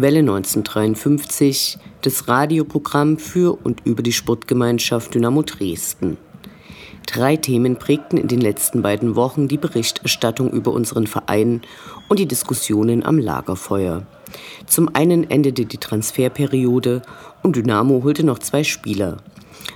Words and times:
Welle 0.00 0.20
1953, 0.20 1.78
das 2.00 2.28
Radioprogramm 2.28 3.18
für 3.18 3.58
und 3.62 3.82
über 3.84 4.02
die 4.02 4.12
Sportgemeinschaft 4.12 5.14
Dynamo 5.14 5.42
Dresden. 5.42 6.16
Drei 7.06 7.36
Themen 7.36 7.76
prägten 7.76 8.16
in 8.16 8.28
den 8.28 8.40
letzten 8.40 8.82
beiden 8.82 9.16
Wochen 9.16 9.48
die 9.48 9.58
Berichterstattung 9.58 10.50
über 10.52 10.72
unseren 10.72 11.06
Verein 11.06 11.62
und 12.08 12.18
die 12.18 12.26
Diskussionen 12.26 13.04
am 13.04 13.18
Lagerfeuer. 13.18 14.06
Zum 14.66 14.94
einen 14.94 15.28
endete 15.28 15.66
die 15.66 15.78
Transferperiode 15.78 17.02
und 17.42 17.56
Dynamo 17.56 18.02
holte 18.04 18.24
noch 18.24 18.38
zwei 18.38 18.64
Spieler. 18.64 19.18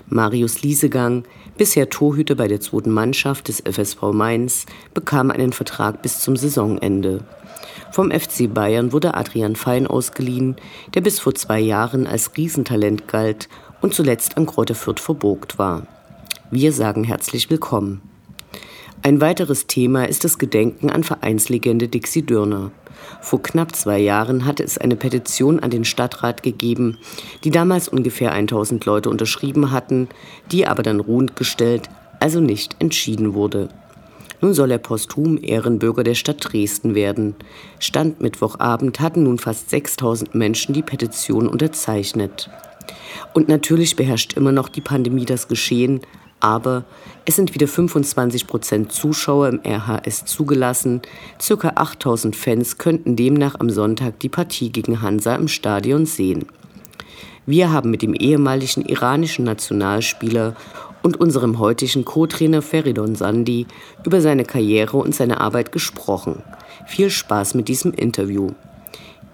Marius 0.07 0.63
Liesegang, 0.63 1.25
bisher 1.59 1.91
Torhüter 1.91 2.35
bei 2.35 2.49
der 2.49 2.61
zweiten 2.61 2.91
Mannschaft 2.91 3.49
des 3.49 3.61
FSV 3.61 4.13
Mainz, 4.13 4.65
bekam 4.95 5.31
einen 5.31 5.53
Vertrag 5.53 6.03
bis 6.03 6.21
zum 6.21 6.37
Saisonende. 6.37 7.25
Vom 7.91 8.11
FC 8.11 8.53
Bayern 8.53 8.93
wurde 8.93 9.15
Adrian 9.15 9.57
Fein 9.57 9.87
ausgeliehen, 9.87 10.57
der 10.95 11.01
bis 11.01 11.21
vor 11.21 11.35
zwei 11.35 11.61
Jahren 11.61 12.07
als 12.07 12.37
Riesentalent 12.37 13.09
galt 13.09 13.49
und 13.81 13.95
zuletzt 13.95 14.37
an 14.37 14.47
Kräuter 14.47 14.75
Fürth 14.75 15.01
verbogt 15.01 15.59
war. 15.59 15.87
Wir 16.51 16.73
sagen 16.73 17.05
herzlich 17.05 17.51
willkommen. 17.51 18.03
Ein 19.03 19.21
weiteres 19.21 19.67
Thema 19.67 20.09
ist 20.09 20.25
das 20.25 20.39
Gedenken 20.39 20.89
an 20.89 21.05
Vereinslegende 21.05 21.89
Dixie 21.89 22.23
Dörner. 22.23 22.71
Vor 23.21 23.43
knapp 23.43 23.77
zwei 23.77 23.99
Jahren 23.99 24.47
hatte 24.47 24.63
es 24.63 24.79
eine 24.79 24.97
Petition 24.97 25.61
an 25.61 25.71
den 25.71 25.85
Stadtrat 25.85 26.43
gegeben, 26.43 26.99
die 27.45 27.51
damals 27.51 27.89
ungefähr 27.89 28.33
1000 28.33 28.87
Leute 28.87 29.11
unterschrieben 29.11 29.71
hatten, 29.73 30.09
die 30.51 30.67
aber 30.67 30.83
dann 30.83 31.01
ruhend 31.01 31.37
gestellt, 31.37 31.91
also 32.19 32.41
nicht 32.41 32.77
entschieden 32.79 33.35
wurde. 33.35 33.69
Nun 34.45 34.53
soll 34.53 34.73
er 34.73 34.79
posthum 34.79 35.43
Ehrenbürger 35.43 36.05
der 36.05 36.15
Stadt 36.15 36.53
Dresden 36.53 36.95
werden. 36.95 37.35
Stand 37.79 38.21
Mittwochabend 38.21 39.01
hatten 39.01 39.23
nun 39.23 39.39
fast 39.39 39.71
6000 39.71 40.35
Menschen 40.35 40.75
die 40.75 40.83
Petition 40.83 41.49
unterzeichnet. 41.49 42.51
Und 43.33 43.49
natürlich 43.49 43.97
beherrscht 43.97 44.35
immer 44.35 44.53
noch 44.53 44.69
die 44.69 44.83
Pandemie 44.83 45.25
das 45.25 45.49
Geschehen, 45.49 46.03
aber 46.41 46.85
es 47.25 47.37
sind 47.37 47.55
wieder 47.55 47.67
25 47.67 48.47
Prozent 48.47 48.93
Zuschauer 48.93 49.49
im 49.49 49.61
RHS 49.65 50.27
zugelassen. 50.27 51.01
Circa 51.41 51.73
8000 51.77 52.37
Fans 52.37 52.77
könnten 52.77 53.17
demnach 53.17 53.55
am 53.61 53.71
Sonntag 53.71 54.21
die 54.21 54.29
Partie 54.29 54.71
gegen 54.71 55.01
Hansa 55.01 55.37
im 55.37 55.49
Stadion 55.49 56.05
sehen. 56.05 56.45
Wir 57.47 57.73
haben 57.73 57.91
mit 57.91 58.03
dem 58.03 58.13
ehemaligen 58.13 58.85
iranischen 58.85 59.47
Nationalspieler 59.47 60.55
und 61.05 61.21
unserem 61.21 61.59
heutigen 61.59 62.05
Co-Trainer 62.05 62.63
Feridon 62.63 63.15
Sandi 63.15 63.67
über 64.05 64.23
seine 64.23 64.45
Karriere 64.45 64.97
und 64.97 65.15
seine 65.15 65.41
Arbeit 65.41 65.71
gesprochen. 65.71 66.43
Viel 66.87 67.11
Spaß 67.11 67.55
mit 67.55 67.69
diesem 67.69 67.93
Interview. 67.93 68.49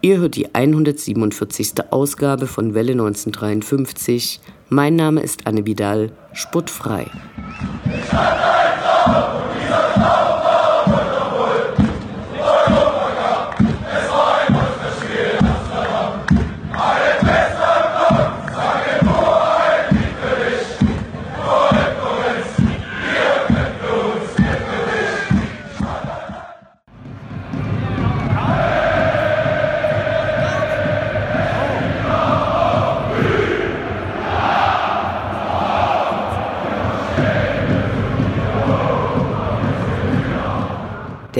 Ihr 0.02 0.18
hört 0.18 0.34
die 0.34 0.54
147. 0.54 1.74
Ausgabe 1.90 2.46
von 2.46 2.74
Welle 2.74 2.92
1953. 2.92 4.40
Mein 4.68 4.96
Name 4.96 5.22
ist 5.22 5.46
Anne 5.46 5.64
Vidal, 5.64 6.10
spottfrei. 6.32 7.06
Ich 7.86 8.12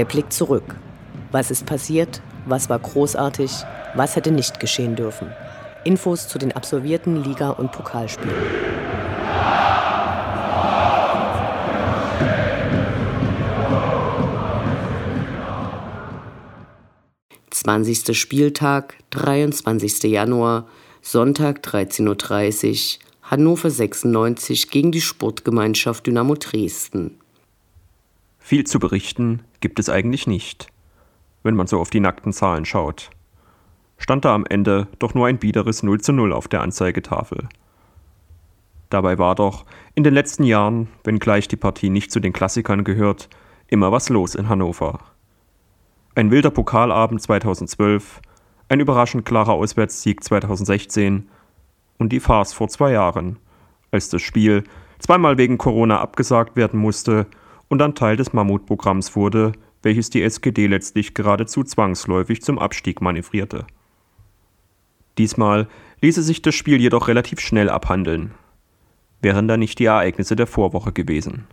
Der 0.01 0.07
Blick 0.07 0.33
zurück. 0.33 0.77
Was 1.31 1.51
ist 1.51 1.67
passiert? 1.67 2.23
Was 2.47 2.71
war 2.71 2.79
großartig? 2.79 3.53
Was 3.95 4.17
hätte 4.17 4.31
nicht 4.31 4.59
geschehen 4.59 4.97
dürfen? 4.97 5.31
Infos 5.85 6.27
zu 6.27 6.39
den 6.39 6.53
absolvierten 6.53 7.23
Liga- 7.23 7.51
und 7.51 7.71
Pokalspielen. 7.71 8.35
Zwanzigster 17.51 18.15
Spieltag, 18.15 18.97
23. 19.11 20.05
Januar, 20.05 20.67
Sonntag 21.03 21.61
13.30 21.63 22.97
Uhr, 22.97 23.05
Hannover 23.31 23.69
96 23.69 24.71
gegen 24.71 24.93
die 24.93 25.03
Sportgemeinschaft 25.03 26.07
Dynamo 26.07 26.37
Dresden. 26.37 27.21
Viel 28.39 28.65
zu 28.65 28.79
berichten 28.79 29.43
gibt 29.61 29.79
es 29.79 29.89
eigentlich 29.89 30.27
nicht, 30.27 30.69
wenn 31.43 31.55
man 31.55 31.67
so 31.67 31.81
auf 31.81 31.91
die 31.91 32.01
nackten 32.01 32.33
Zahlen 32.33 32.65
schaut. 32.65 33.11
Stand 33.99 34.25
da 34.25 34.35
am 34.35 34.47
Ende 34.47 34.89
doch 34.99 35.15
nur 35.15 35.27
ein 35.27 35.39
biederes 35.39 35.83
0 35.83 36.01
zu 36.01 36.13
0 36.13 36.33
auf 36.33 36.49
der 36.49 36.63
Anzeigetafel. 36.63 37.49
Dabei 38.89 39.19
war 39.19 39.35
doch 39.35 39.67
in 39.95 40.03
den 40.03 40.15
letzten 40.15 40.45
Jahren, 40.45 40.89
wenngleich 41.05 41.47
die 41.49 41.57
Partie 41.57 41.91
nicht 41.91 42.11
zu 42.11 42.19
den 42.19 42.33
Klassikern 42.33 42.83
gehört, 42.83 43.29
immer 43.69 43.93
was 43.93 44.09
los 44.09 44.35
in 44.35 44.49
Hannover. 44.49 44.99
Ein 46.15 46.31
wilder 46.31 46.51
Pokalabend 46.51 47.23
2012, 47.23 48.21
ein 48.69 48.81
überraschend 48.81 49.25
klarer 49.25 49.53
Auswärtssieg 49.53 50.25
2016 50.25 51.29
und 51.99 52.11
die 52.11 52.21
Farce 52.21 52.53
vor 52.53 52.69
zwei 52.69 52.93
Jahren, 52.93 53.39
als 53.93 54.09
das 54.09 54.23
Spiel 54.23 54.65
zweimal 54.99 55.39
wegen 55.39 55.59
Corona 55.59 56.01
abgesagt 56.01 56.57
werden 56.57 56.81
musste 56.81 57.27
und 57.71 57.79
dann 57.79 57.95
Teil 57.95 58.17
des 58.17 58.35
Mammutprogramms 58.35 59.17
wurde, 59.17 59.53
welches 59.83 60.11
die 60.11 60.23
SGD 60.23 60.67
letztlich 60.67 61.15
geradezu 61.15 61.65
zwangsläufig 61.65 62.43
zum 62.43 62.59
Abstieg 62.59 63.01
manövrierte. 63.01 63.67
Diesmal 65.17 65.69
ließe 66.03 66.23
sich 66.23 66.43
das 66.43 66.55
Spiel 66.55 66.81
jedoch 66.81 67.09
relativ 67.09 67.41
schnell 67.41 67.71
abhandeln. 67.71 68.33
Wären 69.23 69.49
da 69.49 69.57
nicht 69.57 69.79
die 69.79 69.87
Ereignisse 69.87 70.37
der 70.37 70.47
Vorwoche 70.47 70.93
gewesen. 70.93 71.47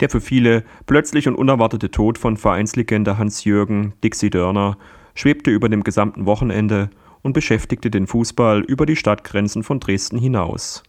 Der 0.00 0.10
für 0.10 0.20
viele 0.20 0.64
plötzlich 0.86 1.26
und 1.26 1.36
unerwartete 1.36 1.90
Tod 1.90 2.18
von 2.18 2.36
Vereinslegende 2.36 3.18
Hans-Jürgen 3.18 3.94
Dixie 4.04 4.30
Dörner 4.30 4.76
schwebte 5.14 5.50
über 5.50 5.68
dem 5.68 5.84
gesamten 5.84 6.26
Wochenende 6.26 6.90
und 7.22 7.32
beschäftigte 7.32 7.90
den 7.90 8.06
Fußball 8.06 8.60
über 8.60 8.84
die 8.84 8.96
Stadtgrenzen 8.96 9.62
von 9.62 9.80
Dresden 9.80 10.18
hinaus. 10.18 10.82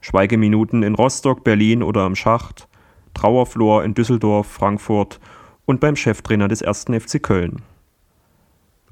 Schweigeminuten 0.00 0.82
in 0.82 0.94
Rostock, 0.94 1.42
Berlin 1.42 1.82
oder 1.82 2.02
am 2.02 2.14
Schacht, 2.14 2.68
Trauerflor 3.16 3.82
in 3.82 3.94
Düsseldorf, 3.94 4.46
Frankfurt 4.46 5.20
und 5.64 5.80
beim 5.80 5.96
Cheftrainer 5.96 6.48
des 6.48 6.62
1. 6.62 6.84
FC 6.90 7.22
Köln. 7.22 7.62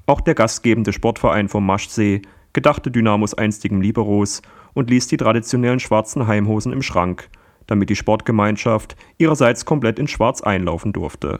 Auch 0.07 0.19
der 0.19 0.33
gastgebende 0.33 0.93
Sportverein 0.93 1.47
vom 1.47 1.65
Maschsee 1.65 2.21
gedachte 2.51 2.89
Dynamos 2.89 3.33
einstigem 3.33 3.81
Liberos 3.81 4.41
und 4.73 4.89
ließ 4.89 5.07
die 5.07 5.17
traditionellen 5.17 5.79
schwarzen 5.79 6.25
Heimhosen 6.25 6.73
im 6.73 6.81
Schrank, 6.81 7.29
damit 7.67 7.89
die 7.89 7.95
Sportgemeinschaft 7.95 8.95
ihrerseits 9.17 9.65
komplett 9.65 9.99
in 9.99 10.07
Schwarz 10.07 10.41
einlaufen 10.41 10.91
durfte. 10.91 11.39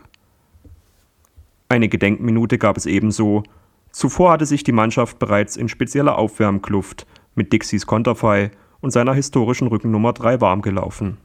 Eine 1.69 1.89
Gedenkminute 1.89 2.57
gab 2.59 2.77
es 2.77 2.85
ebenso. 2.85 3.43
Zuvor 3.91 4.31
hatte 4.31 4.45
sich 4.45 4.63
die 4.63 4.71
Mannschaft 4.71 5.17
bereits 5.17 5.57
in 5.57 5.69
spezieller 5.69 6.17
Aufwärmkluft 6.17 7.07
mit 7.33 7.51
Dixies 7.51 7.87
Konterfei 7.87 8.51
und 8.79 8.91
seiner 8.91 9.15
historischen 9.15 9.67
Rückennummer 9.67 10.13
3 10.13 10.41
warm 10.41 10.61
gelaufen. 10.61 11.17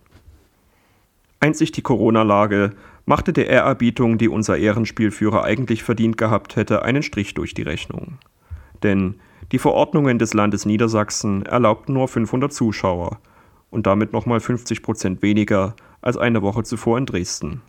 Einzig 1.41 1.73
die 1.73 1.83
Corona-Lage 1.83 2.71
machte 3.07 3.33
der 3.33 3.49
Ehrerbietung, 3.49 4.19
die 4.19 4.29
unser 4.29 4.59
Ehrenspielführer 4.59 5.43
eigentlich 5.43 5.83
verdient 5.83 6.19
gehabt 6.19 6.55
hätte, 6.55 6.83
einen 6.83 7.03
Strich 7.03 7.33
durch 7.33 7.55
die 7.55 7.63
Rechnung. 7.63 8.19
Denn 8.83 9.17
die 9.51 9.59
Verordnungen 9.59 10.19
des 10.19 10.35
Landes 10.35 10.67
Niedersachsen 10.67 11.45
erlaubten 11.45 11.95
nur 11.95 12.09
500 12.09 12.53
Zuschauer 12.53 13.19
und 13.71 13.87
damit 13.87 14.13
nochmal 14.13 14.41
50 14.41 14.83
Prozent 14.83 15.23
weniger 15.23 15.75
als 16.03 16.19
eine 16.19 16.43
Woche 16.43 16.63
zuvor 16.63 16.99
in 16.99 17.07
Dresden. 17.07 17.63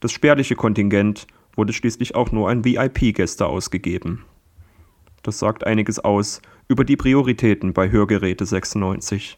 Das 0.00 0.10
spärliche 0.10 0.56
Kontingent 0.56 1.26
wurde 1.54 1.72
schließlich 1.72 2.14
auch 2.14 2.32
nur 2.32 2.48
an 2.48 2.64
VIP-Gäste 2.64 3.46
ausgegeben. 3.46 4.24
Das 5.22 5.38
sagt 5.38 5.66
einiges 5.66 5.98
aus 5.98 6.40
über 6.66 6.84
die 6.84 6.96
Prioritäten 6.96 7.72
bei 7.72 7.90
Hörgeräte 7.90 8.46
96. 8.46 9.36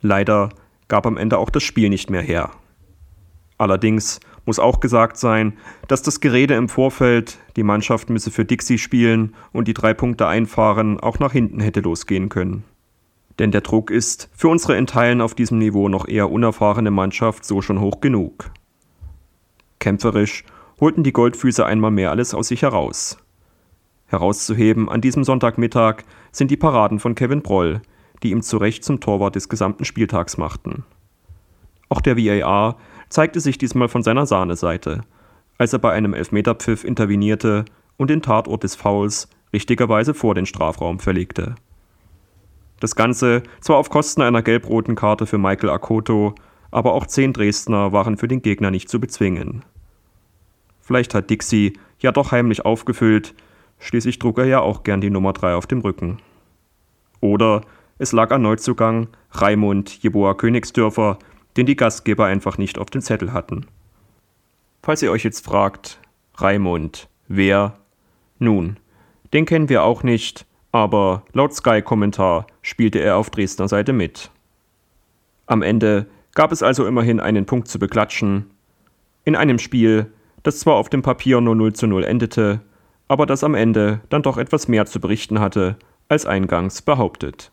Leider 0.00 0.48
gab 0.88 1.06
am 1.06 1.16
Ende 1.16 1.38
auch 1.38 1.50
das 1.50 1.62
Spiel 1.62 1.88
nicht 1.88 2.10
mehr 2.10 2.22
her. 2.22 2.50
Allerdings 3.58 4.20
muss 4.46 4.58
auch 4.58 4.80
gesagt 4.80 5.16
sein, 5.16 5.54
dass 5.88 6.02
das 6.02 6.20
Gerede 6.20 6.54
im 6.54 6.68
Vorfeld, 6.68 7.38
die 7.56 7.62
Mannschaft 7.62 8.10
müsse 8.10 8.30
für 8.30 8.44
Dixie 8.44 8.78
spielen 8.78 9.34
und 9.52 9.68
die 9.68 9.74
drei 9.74 9.94
Punkte 9.94 10.26
einfahren, 10.26 11.00
auch 11.00 11.18
nach 11.18 11.32
hinten 11.32 11.60
hätte 11.60 11.80
losgehen 11.80 12.28
können. 12.28 12.64
Denn 13.38 13.50
der 13.50 13.62
Druck 13.62 13.90
ist 13.90 14.28
für 14.34 14.48
unsere 14.48 14.76
in 14.76 14.86
Teilen 14.86 15.20
auf 15.20 15.34
diesem 15.34 15.58
Niveau 15.58 15.88
noch 15.88 16.06
eher 16.06 16.30
unerfahrene 16.30 16.90
Mannschaft 16.90 17.44
so 17.44 17.62
schon 17.62 17.80
hoch 17.80 18.00
genug. 18.00 18.50
Kämpferisch 19.78 20.44
holten 20.80 21.02
die 21.02 21.12
Goldfüße 21.12 21.64
einmal 21.64 21.90
mehr 21.90 22.10
alles 22.10 22.34
aus 22.34 22.48
sich 22.48 22.62
heraus. 22.62 23.18
Herauszuheben 24.06 24.88
an 24.88 25.00
diesem 25.00 25.24
Sonntagmittag 25.24 26.04
sind 26.30 26.50
die 26.50 26.56
Paraden 26.56 27.00
von 27.00 27.14
Kevin 27.14 27.42
Broll, 27.42 27.82
die 28.24 28.32
ihm 28.32 28.42
zu 28.42 28.56
Recht 28.56 28.82
zum 28.82 28.98
Torwart 28.98 29.36
des 29.36 29.48
gesamten 29.48 29.84
Spieltags 29.84 30.38
machten. 30.38 30.84
Auch 31.88 32.00
der 32.00 32.16
VAR 32.16 32.76
zeigte 33.10 33.38
sich 33.38 33.58
diesmal 33.58 33.88
von 33.88 34.02
seiner 34.02 34.26
Sahneseite, 34.26 35.02
als 35.58 35.72
er 35.72 35.78
bei 35.78 35.92
einem 35.92 36.14
Elfmeterpfiff 36.14 36.82
intervenierte 36.82 37.66
und 37.96 38.10
den 38.10 38.22
Tatort 38.22 38.64
des 38.64 38.74
Fouls 38.74 39.28
richtigerweise 39.52 40.14
vor 40.14 40.34
den 40.34 40.46
Strafraum 40.46 40.98
verlegte. 40.98 41.54
Das 42.80 42.96
Ganze 42.96 43.42
zwar 43.60 43.76
auf 43.76 43.90
Kosten 43.90 44.22
einer 44.22 44.42
gelb-roten 44.42 44.96
Karte 44.96 45.26
für 45.26 45.38
Michael 45.38 45.70
Akoto, 45.70 46.34
aber 46.70 46.94
auch 46.94 47.06
zehn 47.06 47.32
Dresdner 47.32 47.92
waren 47.92 48.16
für 48.16 48.26
den 48.26 48.42
Gegner 48.42 48.70
nicht 48.70 48.88
zu 48.88 48.98
bezwingen. 48.98 49.64
Vielleicht 50.80 51.14
hat 51.14 51.30
Dixie 51.30 51.74
ja 52.00 52.10
doch 52.10 52.32
heimlich 52.32 52.64
aufgefüllt, 52.64 53.34
schließlich 53.78 54.18
trug 54.18 54.38
er 54.38 54.46
ja 54.46 54.60
auch 54.60 54.82
gern 54.82 55.00
die 55.00 55.10
Nummer 55.10 55.32
3 55.32 55.54
auf 55.54 55.66
dem 55.66 55.80
Rücken. 55.80 56.18
Oder 57.20 57.62
es 57.98 58.12
lag 58.12 58.30
an 58.30 58.42
Neuzugang 58.42 59.08
Raimund 59.30 60.02
Jeboa 60.02 60.34
Königsdörfer, 60.34 61.18
den 61.56 61.66
die 61.66 61.76
Gastgeber 61.76 62.26
einfach 62.26 62.58
nicht 62.58 62.78
auf 62.78 62.90
dem 62.90 63.00
Zettel 63.00 63.32
hatten. 63.32 63.66
Falls 64.82 65.02
ihr 65.02 65.10
euch 65.10 65.24
jetzt 65.24 65.44
fragt, 65.44 66.00
Raimund, 66.36 67.08
wer? 67.28 67.78
Nun, 68.38 68.78
den 69.32 69.46
kennen 69.46 69.68
wir 69.68 69.84
auch 69.84 70.02
nicht, 70.02 70.46
aber 70.72 71.22
laut 71.32 71.54
Sky-Kommentar 71.54 72.46
spielte 72.62 72.98
er 72.98 73.16
auf 73.16 73.30
Dresdner 73.30 73.68
Seite 73.68 73.92
mit. 73.92 74.30
Am 75.46 75.62
Ende 75.62 76.06
gab 76.34 76.52
es 76.52 76.62
also 76.62 76.86
immerhin 76.86 77.20
einen 77.20 77.46
Punkt 77.46 77.68
zu 77.68 77.78
beklatschen. 77.78 78.50
In 79.24 79.36
einem 79.36 79.58
Spiel, 79.58 80.12
das 80.42 80.58
zwar 80.58 80.74
auf 80.74 80.88
dem 80.88 81.02
Papier 81.02 81.40
nur 81.40 81.54
0 81.54 81.72
zu 81.74 81.86
0 81.86 82.04
endete, 82.04 82.60
aber 83.06 83.26
das 83.26 83.44
am 83.44 83.54
Ende 83.54 84.00
dann 84.08 84.22
doch 84.22 84.36
etwas 84.36 84.68
mehr 84.68 84.86
zu 84.86 85.00
berichten 85.00 85.38
hatte, 85.38 85.76
als 86.08 86.26
eingangs 86.26 86.82
behauptet. 86.82 87.52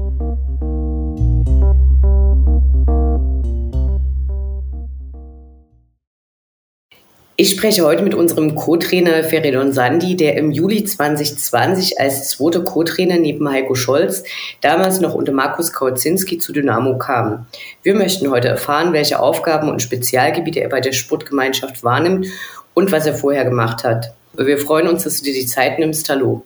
Ich 7.41 7.49
spreche 7.49 7.83
heute 7.83 8.03
mit 8.03 8.13
unserem 8.13 8.53
Co-Trainer 8.53 9.23
Feridon 9.23 9.73
Sandi, 9.73 10.15
der 10.15 10.37
im 10.37 10.51
Juli 10.51 10.83
2020 10.83 11.99
als 11.99 12.29
zweiter 12.29 12.63
Co-Trainer 12.63 13.17
neben 13.17 13.49
Heiko 13.49 13.73
Scholz, 13.73 14.23
damals 14.61 15.01
noch 15.01 15.15
unter 15.15 15.31
Markus 15.31 15.73
Kautzinski, 15.73 16.37
zu 16.37 16.53
Dynamo 16.53 16.99
kam. 16.99 17.47
Wir 17.81 17.95
möchten 17.95 18.29
heute 18.29 18.47
erfahren, 18.47 18.93
welche 18.93 19.19
Aufgaben 19.19 19.69
und 19.69 19.81
Spezialgebiete 19.81 20.59
er 20.59 20.69
bei 20.69 20.81
der 20.81 20.91
Sportgemeinschaft 20.91 21.83
wahrnimmt 21.83 22.27
und 22.75 22.91
was 22.91 23.07
er 23.07 23.15
vorher 23.15 23.43
gemacht 23.43 23.83
hat. 23.83 24.13
Wir 24.37 24.59
freuen 24.59 24.87
uns, 24.87 25.05
dass 25.05 25.17
du 25.17 25.23
dir 25.23 25.33
die 25.33 25.47
Zeit 25.47 25.79
nimmst. 25.79 26.07
Hallo. 26.09 26.43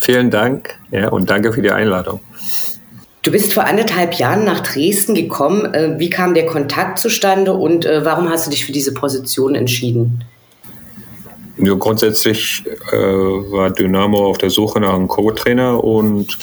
Vielen 0.00 0.30
Dank 0.30 0.78
ja, 0.92 1.10
und 1.10 1.28
danke 1.28 1.52
für 1.52 1.60
die 1.60 1.72
Einladung. 1.72 2.20
Du 3.26 3.32
bist 3.32 3.54
vor 3.54 3.64
anderthalb 3.64 4.14
Jahren 4.14 4.44
nach 4.44 4.60
Dresden 4.60 5.16
gekommen. 5.16 5.74
Äh, 5.74 5.98
wie 5.98 6.10
kam 6.10 6.34
der 6.34 6.46
Kontakt 6.46 7.00
zustande 7.00 7.54
und 7.54 7.84
äh, 7.84 8.04
warum 8.04 8.30
hast 8.30 8.46
du 8.46 8.52
dich 8.52 8.64
für 8.64 8.70
diese 8.70 8.94
Position 8.94 9.56
entschieden? 9.56 10.22
Ja, 11.58 11.74
grundsätzlich 11.74 12.62
äh, 12.92 12.96
war 12.96 13.70
Dynamo 13.70 14.26
auf 14.26 14.38
der 14.38 14.50
Suche 14.50 14.78
nach 14.78 14.94
einem 14.94 15.08
Co-Trainer 15.08 15.82
und 15.82 16.38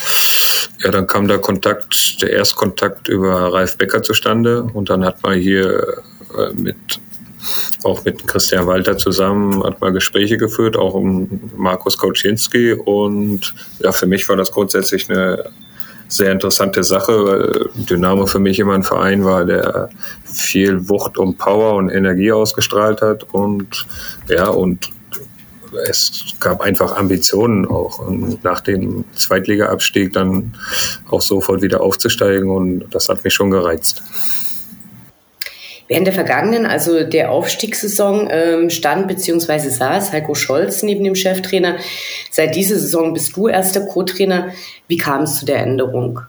ja, 0.83 0.91
dann 0.91 1.07
kam 1.07 1.29
der 1.29 1.37
Kontakt, 1.37 2.21
der 2.21 2.31
Erstkontakt 2.31 3.07
über 3.07 3.53
Ralf 3.53 3.77
Becker 3.77 4.03
zustande 4.03 4.63
und 4.63 4.89
dann 4.89 5.05
hat 5.05 5.23
man 5.23 5.39
hier 5.39 6.03
äh, 6.37 6.51
mit 6.53 6.75
auch 7.83 8.03
mit 8.03 8.27
Christian 8.27 8.67
Walter 8.67 8.97
zusammen 8.97 9.63
hat 9.63 9.79
man 9.79 9.93
Gespräche 9.93 10.37
geführt, 10.37 10.75
auch 10.75 10.93
um 10.93 11.49
Markus 11.55 11.97
Kauczynski. 11.97 12.73
Und 12.73 13.53
ja, 13.79 13.91
für 13.91 14.05
mich 14.05 14.27
war 14.29 14.37
das 14.37 14.51
grundsätzlich 14.51 15.09
eine 15.09 15.51
sehr 16.07 16.31
interessante 16.31 16.83
Sache, 16.83 17.25
weil 17.25 17.69
Dynamo 17.75 18.25
für 18.25 18.39
mich 18.39 18.59
immer 18.59 18.73
ein 18.73 18.83
Verein 18.83 19.25
war, 19.25 19.45
der 19.45 19.89
viel 20.23 20.89
Wucht 20.89 21.17
und 21.17 21.37
Power 21.37 21.75
und 21.75 21.89
Energie 21.89 22.31
ausgestrahlt 22.31 23.01
hat. 23.01 23.23
Und 23.31 23.85
ja, 24.27 24.47
und 24.47 24.91
es 25.87 26.35
gab 26.39 26.61
einfach 26.61 26.95
Ambitionen 26.95 27.65
auch 27.65 27.99
und 27.99 28.43
nach 28.43 28.61
dem 28.61 29.05
Zweitliga-Abstieg 29.15 30.13
dann 30.13 30.53
auch 31.09 31.21
sofort 31.21 31.61
wieder 31.61 31.81
aufzusteigen 31.81 32.49
und 32.49 32.85
das 32.91 33.09
hat 33.09 33.23
mich 33.23 33.33
schon 33.33 33.49
gereizt. 33.49 34.03
Während 35.93 36.07
der 36.07 36.13
vergangenen, 36.15 36.65
also 36.65 37.03
der 37.03 37.29
Aufstiegssaison, 37.29 38.27
ähm, 38.31 38.71
stand 38.71 39.07
bzw. 39.07 39.69
saß 39.69 40.11
Heiko 40.11 40.33
Scholz 40.33 40.81
neben 40.81 41.03
dem 41.03 41.13
Cheftrainer. 41.13 41.75
Seit 42.31 42.55
dieser 42.55 42.77
Saison 42.77 43.13
bist 43.13 43.37
du 43.37 43.47
erster 43.47 43.81
Co-Trainer. 43.81 44.49
Wie 44.87 44.97
kam 44.97 45.21
es 45.21 45.35
zu 45.35 45.45
der 45.45 45.59
Änderung? 45.59 46.21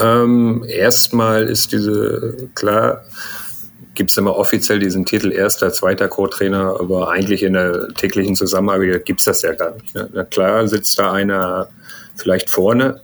Ähm, 0.00 0.64
erstmal 0.68 1.48
ist 1.48 1.72
diese, 1.72 2.48
klar, 2.54 3.02
gibt 3.96 4.12
es 4.12 4.18
immer 4.18 4.36
offiziell 4.36 4.78
diesen 4.78 5.04
Titel 5.04 5.32
erster, 5.32 5.72
zweiter 5.72 6.06
Co-Trainer, 6.06 6.76
aber 6.78 7.10
eigentlich 7.10 7.42
in 7.42 7.54
der 7.54 7.88
täglichen 7.88 8.36
Zusammenarbeit 8.36 9.04
gibt 9.04 9.18
es 9.18 9.24
das 9.24 9.42
ja 9.42 9.54
gar 9.54 9.74
nicht. 9.74 9.96
Ne? 9.96 10.08
Na 10.12 10.22
klar 10.22 10.68
sitzt 10.68 10.96
da 10.96 11.10
einer 11.10 11.66
vielleicht 12.14 12.50
vorne, 12.50 13.00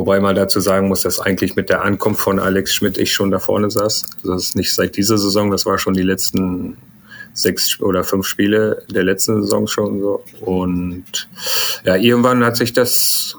Wobei 0.00 0.18
man 0.18 0.34
dazu 0.34 0.60
sagen 0.60 0.88
muss, 0.88 1.02
dass 1.02 1.20
eigentlich 1.20 1.56
mit 1.56 1.68
der 1.68 1.82
Ankunft 1.82 2.22
von 2.22 2.38
Alex 2.38 2.72
Schmidt 2.74 2.96
ich 2.96 3.12
schon 3.12 3.30
da 3.30 3.38
vorne 3.38 3.70
saß. 3.70 4.06
Also 4.22 4.32
das 4.32 4.44
ist 4.44 4.56
nicht 4.56 4.72
seit 4.72 4.96
dieser 4.96 5.18
Saison, 5.18 5.50
das 5.50 5.66
war 5.66 5.76
schon 5.76 5.92
die 5.92 6.02
letzten 6.02 6.78
sechs 7.34 7.78
oder 7.82 8.02
fünf 8.02 8.26
Spiele 8.26 8.82
der 8.88 9.04
letzten 9.04 9.42
Saison 9.42 9.66
schon 9.66 10.00
so. 10.00 10.24
Und 10.40 11.28
ja, 11.84 11.96
irgendwann 11.96 12.42
hat 12.42 12.56
sich 12.56 12.72
das 12.72 13.36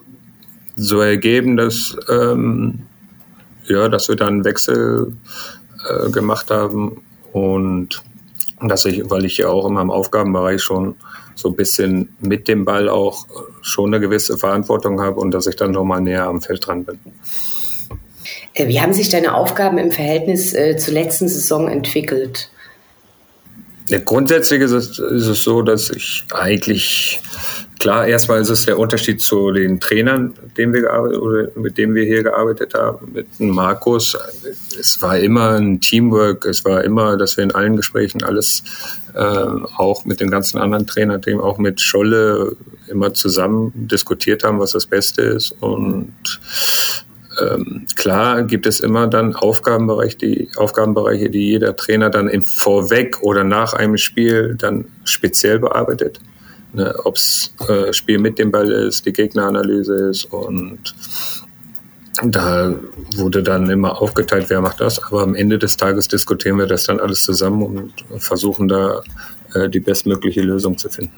so 0.75 1.01
ergeben, 1.01 1.57
dass, 1.57 1.97
ähm, 2.09 2.83
ja, 3.65 3.89
dass 3.89 4.07
wir 4.07 4.15
dann 4.15 4.27
einen 4.27 4.45
Wechsel 4.45 5.13
äh, 5.89 6.11
gemacht 6.11 6.51
haben 6.51 7.01
und 7.33 8.03
dass 8.61 8.85
ich, 8.85 9.09
weil 9.09 9.25
ich 9.25 9.37
ja 9.37 9.47
auch 9.47 9.67
in 9.67 9.73
meinem 9.73 9.89
Aufgabenbereich 9.89 10.61
schon 10.61 10.93
so 11.41 11.49
ein 11.49 11.55
bisschen 11.55 12.15
mit 12.19 12.47
dem 12.47 12.65
Ball 12.65 12.89
auch 12.89 13.25
schon 13.61 13.93
eine 13.93 13.99
gewisse 13.99 14.37
Verantwortung 14.37 15.01
habe 15.01 15.19
und 15.19 15.31
dass 15.31 15.47
ich 15.47 15.55
dann 15.55 15.71
nochmal 15.71 16.01
näher 16.01 16.25
am 16.25 16.41
Feld 16.41 16.65
dran 16.65 16.85
bin. 16.85 16.99
Äh, 18.53 18.67
wie 18.67 18.79
haben 18.81 18.93
sich 18.93 19.09
deine 19.09 19.33
Aufgaben 19.33 19.77
im 19.77 19.91
Verhältnis 19.91 20.53
äh, 20.53 20.77
zur 20.77 20.93
letzten 20.93 21.27
Saison 21.27 21.67
entwickelt? 21.67 22.49
Ja, 23.87 23.99
grundsätzlich 23.99 24.61
ist 24.61 24.71
es, 24.71 24.99
ist 24.99 25.27
es 25.27 25.43
so, 25.43 25.61
dass 25.61 25.89
ich 25.89 26.23
eigentlich 26.33 27.19
Klar, 27.81 28.05
erstmal 28.05 28.39
ist 28.39 28.51
es 28.51 28.65
der 28.65 28.77
Unterschied 28.77 29.21
zu 29.21 29.51
den 29.51 29.79
Trainern, 29.79 30.35
den 30.55 30.71
wir 30.71 31.51
mit 31.55 31.79
denen 31.79 31.95
wir 31.95 32.05
hier 32.05 32.21
gearbeitet 32.21 32.75
haben, 32.75 33.11
mit 33.11 33.39
Markus. 33.39 34.15
Es 34.79 35.01
war 35.01 35.17
immer 35.17 35.57
ein 35.57 35.81
Teamwork, 35.81 36.45
es 36.45 36.63
war 36.63 36.83
immer, 36.83 37.17
dass 37.17 37.37
wir 37.37 37.43
in 37.43 37.49
allen 37.55 37.77
Gesprächen 37.77 38.21
alles, 38.21 38.63
äh, 39.15 39.19
auch 39.19 40.05
mit 40.05 40.19
den 40.19 40.29
ganzen 40.29 40.59
anderen 40.59 40.85
Trainern, 40.85 41.23
auch 41.39 41.57
mit 41.57 41.81
Scholle, 41.81 42.55
immer 42.87 43.15
zusammen 43.15 43.71
diskutiert 43.73 44.43
haben, 44.43 44.59
was 44.59 44.73
das 44.73 44.85
Beste 44.85 45.23
ist. 45.23 45.55
Und 45.59 46.13
ähm, 47.41 47.87
klar 47.95 48.43
gibt 48.43 48.67
es 48.67 48.79
immer 48.79 49.07
dann 49.07 49.35
Aufgabenbereiche, 49.35 50.17
die 50.17 50.49
Aufgabenbereiche, 50.55 51.31
die 51.31 51.47
jeder 51.47 51.75
Trainer 51.75 52.11
dann 52.11 52.29
im 52.29 52.43
Vorweg 52.43 53.23
oder 53.23 53.43
nach 53.43 53.73
einem 53.73 53.97
Spiel 53.97 54.53
dann 54.55 54.85
speziell 55.03 55.57
bearbeitet 55.57 56.19
ne, 56.73 56.93
ob 57.03 57.15
es 57.15 57.53
äh, 57.67 57.93
Spiel 57.93 58.19
mit 58.19 58.39
dem 58.39 58.51
Ball 58.51 58.71
ist, 58.71 59.05
die 59.05 59.13
Gegneranalyse 59.13 60.09
ist 60.09 60.25
und 60.25 60.93
da 62.23 62.73
wurde 63.15 63.41
dann 63.41 63.69
immer 63.69 64.01
aufgeteilt, 64.01 64.45
wer 64.49 64.61
macht 64.61 64.81
das. 64.81 65.01
Aber 65.03 65.23
am 65.23 65.33
Ende 65.33 65.57
des 65.57 65.77
Tages 65.77 66.07
diskutieren 66.07 66.57
wir 66.57 66.67
das 66.67 66.83
dann 66.83 66.99
alles 66.99 67.23
zusammen 67.23 67.63
und 67.63 67.93
versuchen 68.21 68.67
da 68.67 69.01
äh, 69.53 69.69
die 69.69 69.79
bestmögliche 69.79 70.41
Lösung 70.41 70.77
zu 70.77 70.89
finden. 70.89 71.13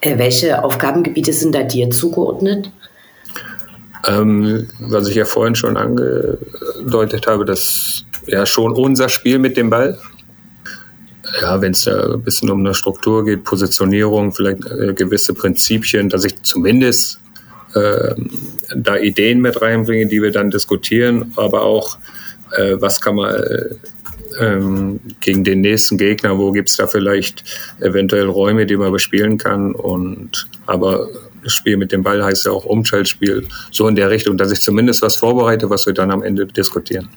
Äh, 0.00 0.18
welche 0.18 0.62
Aufgabengebiete 0.62 1.32
sind 1.32 1.54
da 1.54 1.62
dir 1.62 1.90
zugeordnet? 1.90 2.70
Ähm, 4.06 4.68
was 4.78 5.08
ich 5.08 5.14
ja 5.14 5.24
vorhin 5.24 5.54
schon 5.54 5.76
angedeutet 5.76 7.26
habe, 7.26 7.44
dass 7.44 8.04
ja 8.26 8.46
schon 8.46 8.72
unser 8.72 9.08
Spiel 9.08 9.38
mit 9.38 9.56
dem 9.56 9.70
Ball. 9.70 9.98
Ja, 11.40 11.60
wenn 11.60 11.72
es 11.72 11.84
da 11.84 12.14
ein 12.14 12.22
bisschen 12.22 12.50
um 12.50 12.60
eine 12.60 12.74
Struktur 12.74 13.24
geht, 13.24 13.44
Positionierung, 13.44 14.32
vielleicht 14.32 14.64
äh, 14.66 14.94
gewisse 14.94 15.34
Prinzipien, 15.34 16.08
dass 16.08 16.24
ich 16.24 16.42
zumindest 16.42 17.20
äh, 17.74 18.14
da 18.74 18.96
Ideen 18.96 19.40
mit 19.40 19.60
reinbringe, 19.60 20.06
die 20.06 20.22
wir 20.22 20.32
dann 20.32 20.50
diskutieren, 20.50 21.32
aber 21.36 21.62
auch, 21.62 21.98
äh, 22.56 22.76
was 22.78 23.00
kann 23.00 23.16
man 23.16 23.34
ähm, 24.40 25.00
gegen 25.20 25.44
den 25.44 25.60
nächsten 25.60 25.98
Gegner, 25.98 26.38
wo 26.38 26.52
gibt 26.52 26.70
es 26.70 26.76
da 26.76 26.86
vielleicht 26.86 27.44
eventuell 27.80 28.26
Räume, 28.26 28.66
die 28.66 28.76
man 28.76 28.92
bespielen 28.92 29.38
kann 29.38 29.74
und 29.74 30.48
aber 30.66 31.08
das 31.42 31.52
Spiel 31.52 31.76
mit 31.76 31.92
dem 31.92 32.02
Ball 32.02 32.22
heißt 32.24 32.46
ja 32.46 32.52
auch 32.52 32.64
Umschaltspiel, 32.64 33.46
so 33.70 33.86
in 33.88 33.96
der 33.96 34.10
Richtung, 34.10 34.36
dass 34.36 34.52
ich 34.52 34.60
zumindest 34.60 35.02
was 35.02 35.16
vorbereite, 35.16 35.70
was 35.70 35.86
wir 35.86 35.94
dann 35.94 36.10
am 36.10 36.22
Ende 36.22 36.46
diskutieren. 36.46 37.08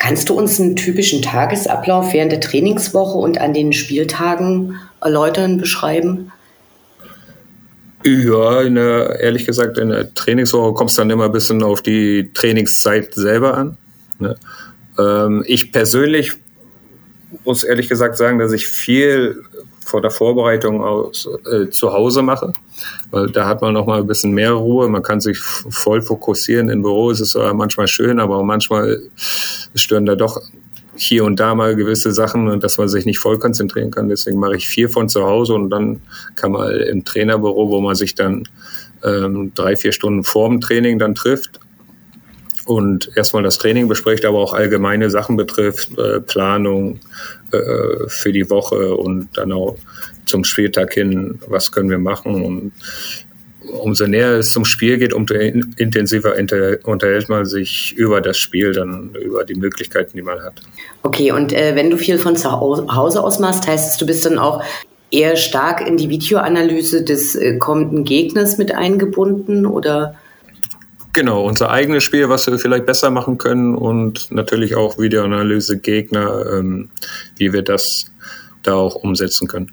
Kannst 0.00 0.30
du 0.30 0.34
uns 0.34 0.58
einen 0.58 0.76
typischen 0.76 1.20
Tagesablauf 1.20 2.14
während 2.14 2.32
der 2.32 2.40
Trainingswoche 2.40 3.18
und 3.18 3.38
an 3.38 3.52
den 3.52 3.74
Spieltagen 3.74 4.76
erläutern, 5.02 5.58
beschreiben? 5.58 6.32
Ja, 8.02 8.64
der, 8.64 9.20
ehrlich 9.20 9.44
gesagt, 9.44 9.76
in 9.76 9.90
der 9.90 10.14
Trainingswoche 10.14 10.72
kommt 10.72 10.88
es 10.88 10.96
dann 10.96 11.10
immer 11.10 11.26
ein 11.26 11.32
bisschen 11.32 11.62
auf 11.62 11.82
die 11.82 12.30
Trainingszeit 12.32 13.14
selber 13.14 13.58
an. 13.58 13.76
Ne? 14.18 14.36
Ähm, 14.98 15.44
ich 15.46 15.70
persönlich 15.70 16.32
muss 17.44 17.62
ehrlich 17.62 17.90
gesagt 17.90 18.16
sagen, 18.16 18.38
dass 18.38 18.52
ich 18.52 18.68
viel 18.68 19.44
vor 19.90 20.00
der 20.00 20.10
Vorbereitung 20.10 20.82
aus, 20.82 21.28
äh, 21.50 21.68
zu 21.70 21.92
Hause 21.92 22.22
mache, 22.22 22.52
weil 23.10 23.28
da 23.28 23.46
hat 23.46 23.60
man 23.60 23.74
noch 23.74 23.86
mal 23.86 24.00
ein 24.00 24.06
bisschen 24.06 24.32
mehr 24.32 24.52
Ruhe. 24.52 24.88
Man 24.88 25.02
kann 25.02 25.20
sich 25.20 25.38
voll 25.38 26.00
fokussieren. 26.00 26.68
Im 26.68 26.82
Büro 26.82 27.10
ist 27.10 27.20
es 27.20 27.36
manchmal 27.54 27.88
schön, 27.88 28.20
aber 28.20 28.42
manchmal 28.42 29.02
stören 29.74 30.06
da 30.06 30.14
doch 30.14 30.40
hier 30.96 31.24
und 31.24 31.40
da 31.40 31.54
mal 31.54 31.76
gewisse 31.76 32.12
Sachen, 32.12 32.60
dass 32.60 32.76
man 32.78 32.88
sich 32.88 33.06
nicht 33.06 33.18
voll 33.18 33.38
konzentrieren 33.38 33.90
kann. 33.90 34.08
Deswegen 34.08 34.38
mache 34.38 34.56
ich 34.56 34.68
viel 34.68 34.88
von 34.88 35.08
zu 35.08 35.24
Hause 35.24 35.54
und 35.54 35.70
dann 35.70 36.02
kann 36.36 36.52
man 36.52 36.70
im 36.72 37.04
Trainerbüro, 37.04 37.70
wo 37.70 37.80
man 37.80 37.94
sich 37.94 38.14
dann 38.14 38.44
ähm, 39.02 39.52
drei, 39.54 39.76
vier 39.76 39.92
Stunden 39.92 40.24
vor 40.24 40.48
dem 40.48 40.60
Training 40.60 40.98
dann 40.98 41.14
trifft 41.14 41.60
und 42.70 43.10
erstmal 43.16 43.42
das 43.42 43.58
Training 43.58 43.88
bespricht, 43.88 44.24
aber 44.24 44.38
auch 44.38 44.54
allgemeine 44.54 45.10
Sachen 45.10 45.36
betrifft, 45.36 45.98
äh, 45.98 46.20
Planung 46.20 47.00
äh, 47.50 48.06
für 48.06 48.32
die 48.32 48.48
Woche 48.48 48.94
und 48.94 49.28
dann 49.34 49.50
auch 49.50 49.76
zum 50.24 50.44
Spieltag 50.44 50.94
hin, 50.94 51.40
was 51.48 51.72
können 51.72 51.90
wir 51.90 51.98
machen. 51.98 52.44
Und 52.44 52.72
umso 53.82 54.06
näher 54.06 54.38
es 54.38 54.52
zum 54.52 54.64
Spiel 54.64 54.98
geht, 54.98 55.12
umso 55.12 55.34
intensiver 55.34 56.34
unterhält 56.84 57.28
man 57.28 57.44
sich 57.44 57.92
über 57.96 58.20
das 58.20 58.38
Spiel, 58.38 58.72
dann 58.72 59.16
über 59.16 59.42
die 59.42 59.56
Möglichkeiten, 59.56 60.12
die 60.14 60.22
man 60.22 60.40
hat. 60.40 60.62
Okay, 61.02 61.32
und 61.32 61.52
äh, 61.52 61.74
wenn 61.74 61.90
du 61.90 61.96
viel 61.96 62.18
von 62.18 62.36
zu 62.36 62.52
Hause 62.52 63.20
aus 63.20 63.40
machst, 63.40 63.66
heißt 63.66 63.90
es, 63.90 63.96
du 63.96 64.06
bist 64.06 64.24
dann 64.24 64.38
auch 64.38 64.62
eher 65.10 65.34
stark 65.34 65.84
in 65.84 65.96
die 65.96 66.08
Videoanalyse 66.08 67.02
des 67.02 67.34
äh, 67.34 67.58
kommenden 67.58 68.04
Gegners 68.04 68.58
mit 68.58 68.72
eingebunden 68.72 69.66
oder? 69.66 70.14
Genau, 71.12 71.44
unser 71.44 71.70
eigenes 71.70 72.04
Spiel, 72.04 72.28
was 72.28 72.46
wir 72.46 72.58
vielleicht 72.58 72.86
besser 72.86 73.10
machen 73.10 73.36
können 73.36 73.74
und 73.74 74.30
natürlich 74.30 74.76
auch 74.76 74.98
Videoanalyse 74.98 75.78
Gegner, 75.78 76.46
ähm, 76.52 76.90
wie 77.36 77.52
wir 77.52 77.62
das 77.62 78.04
da 78.62 78.74
auch 78.74 78.94
umsetzen 78.94 79.48
können. 79.48 79.72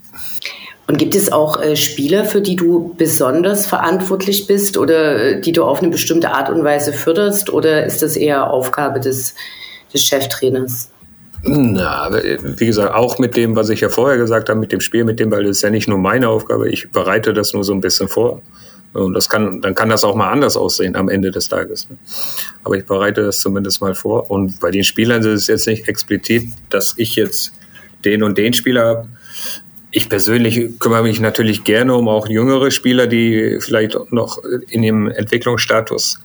Und 0.88 0.98
gibt 0.98 1.15
es 1.15 1.32
auch 1.32 1.62
äh, 1.62 1.75
Spieler, 1.75 2.24
für 2.24 2.41
die 2.41 2.56
du 2.56 2.96
besonders 2.98 3.67
verantwortlich 3.67 4.48
bist 4.48 4.77
oder 4.77 5.22
äh, 5.22 5.41
die 5.41 5.51
du 5.51 5.63
auf 5.63 5.82
eine 5.82 5.91
bestimmte 5.91 6.32
Art 6.32 6.50
und 6.50 6.63
Weise 6.63 6.94
förderst 6.94 7.51
oder 7.51 7.86
ist 7.86 8.01
das 8.01 8.15
eher 8.15 8.50
Aufgabe 8.50 9.00
des, 9.00 9.36
des 9.94 10.01
Cheftrainers? 10.08 10.89
Na, 11.44 12.10
wie 12.12 12.65
gesagt, 12.65 12.96
auch 12.96 13.20
mit 13.20 13.36
dem, 13.36 13.56
was 13.56 13.70
ich 13.70 13.82
ja 13.82 13.89
vorher 13.89 14.17
gesagt 14.17 14.50
habe, 14.50 14.60
mit 14.60 14.72
dem 14.72 14.79
Spiel, 14.79 15.03
mit 15.03 15.20
dem 15.20 15.29
Ball, 15.29 15.46
ist 15.46 15.62
ja 15.62 15.70
nicht 15.70 15.88
nur 15.88 15.98
meine 15.98 16.29
Aufgabe. 16.29 16.70
Ich 16.70 16.89
bereite 16.91 17.34
das 17.34 17.53
nur 17.53 17.63
so 17.63 17.74
ein 17.74 17.82
bisschen 17.82 18.08
vor. 18.08 18.41
Und 18.98 19.13
das 19.13 19.30
kann, 19.30 19.62
dann 19.62 19.75
kann 19.75 19.89
das 19.89 20.04
auch 20.04 20.16
mal 20.16 20.32
anders 20.32 20.58
aussehen 20.58 20.96
am 20.96 21.10
Ende 21.10 21.32
des 21.32 21.50
Tages. 21.50 21.89
Ne? 21.89 21.98
Aber 22.63 22.75
ich 22.75 22.86
bereite 22.86 23.24
das 23.24 23.39
zumindest 23.39 23.82
mal 23.82 23.96
vor. 23.96 24.30
Und 24.32 24.60
bei 24.60 24.72
den 24.72 24.84
Spielern 24.84 25.22
ist 25.22 25.25
es 25.25 25.48
jetzt 25.48 25.68
nicht 25.68 25.88
explizit, 25.88 26.51
dass 26.70 26.94
ich 26.98 27.16
jetzt 27.16 27.54
den 28.06 28.24
und 28.24 28.38
den 28.38 28.54
Spieler 28.54 28.86
habe. 28.86 29.10
Ich 29.92 30.10
persönlich 30.10 30.80
kümmere 30.80 31.04
mich 31.04 31.20
natürlich 31.20 31.63
gerne 31.63 31.96
um 31.96 32.08
auch 32.08 32.27
jüngere 32.27 32.72
Spieler, 32.72 33.08
die 33.08 33.58
vielleicht 33.62 33.98
noch 34.12 34.39
in 34.70 34.82
dem 34.82 35.10
Entwicklungsstatus 35.10 36.20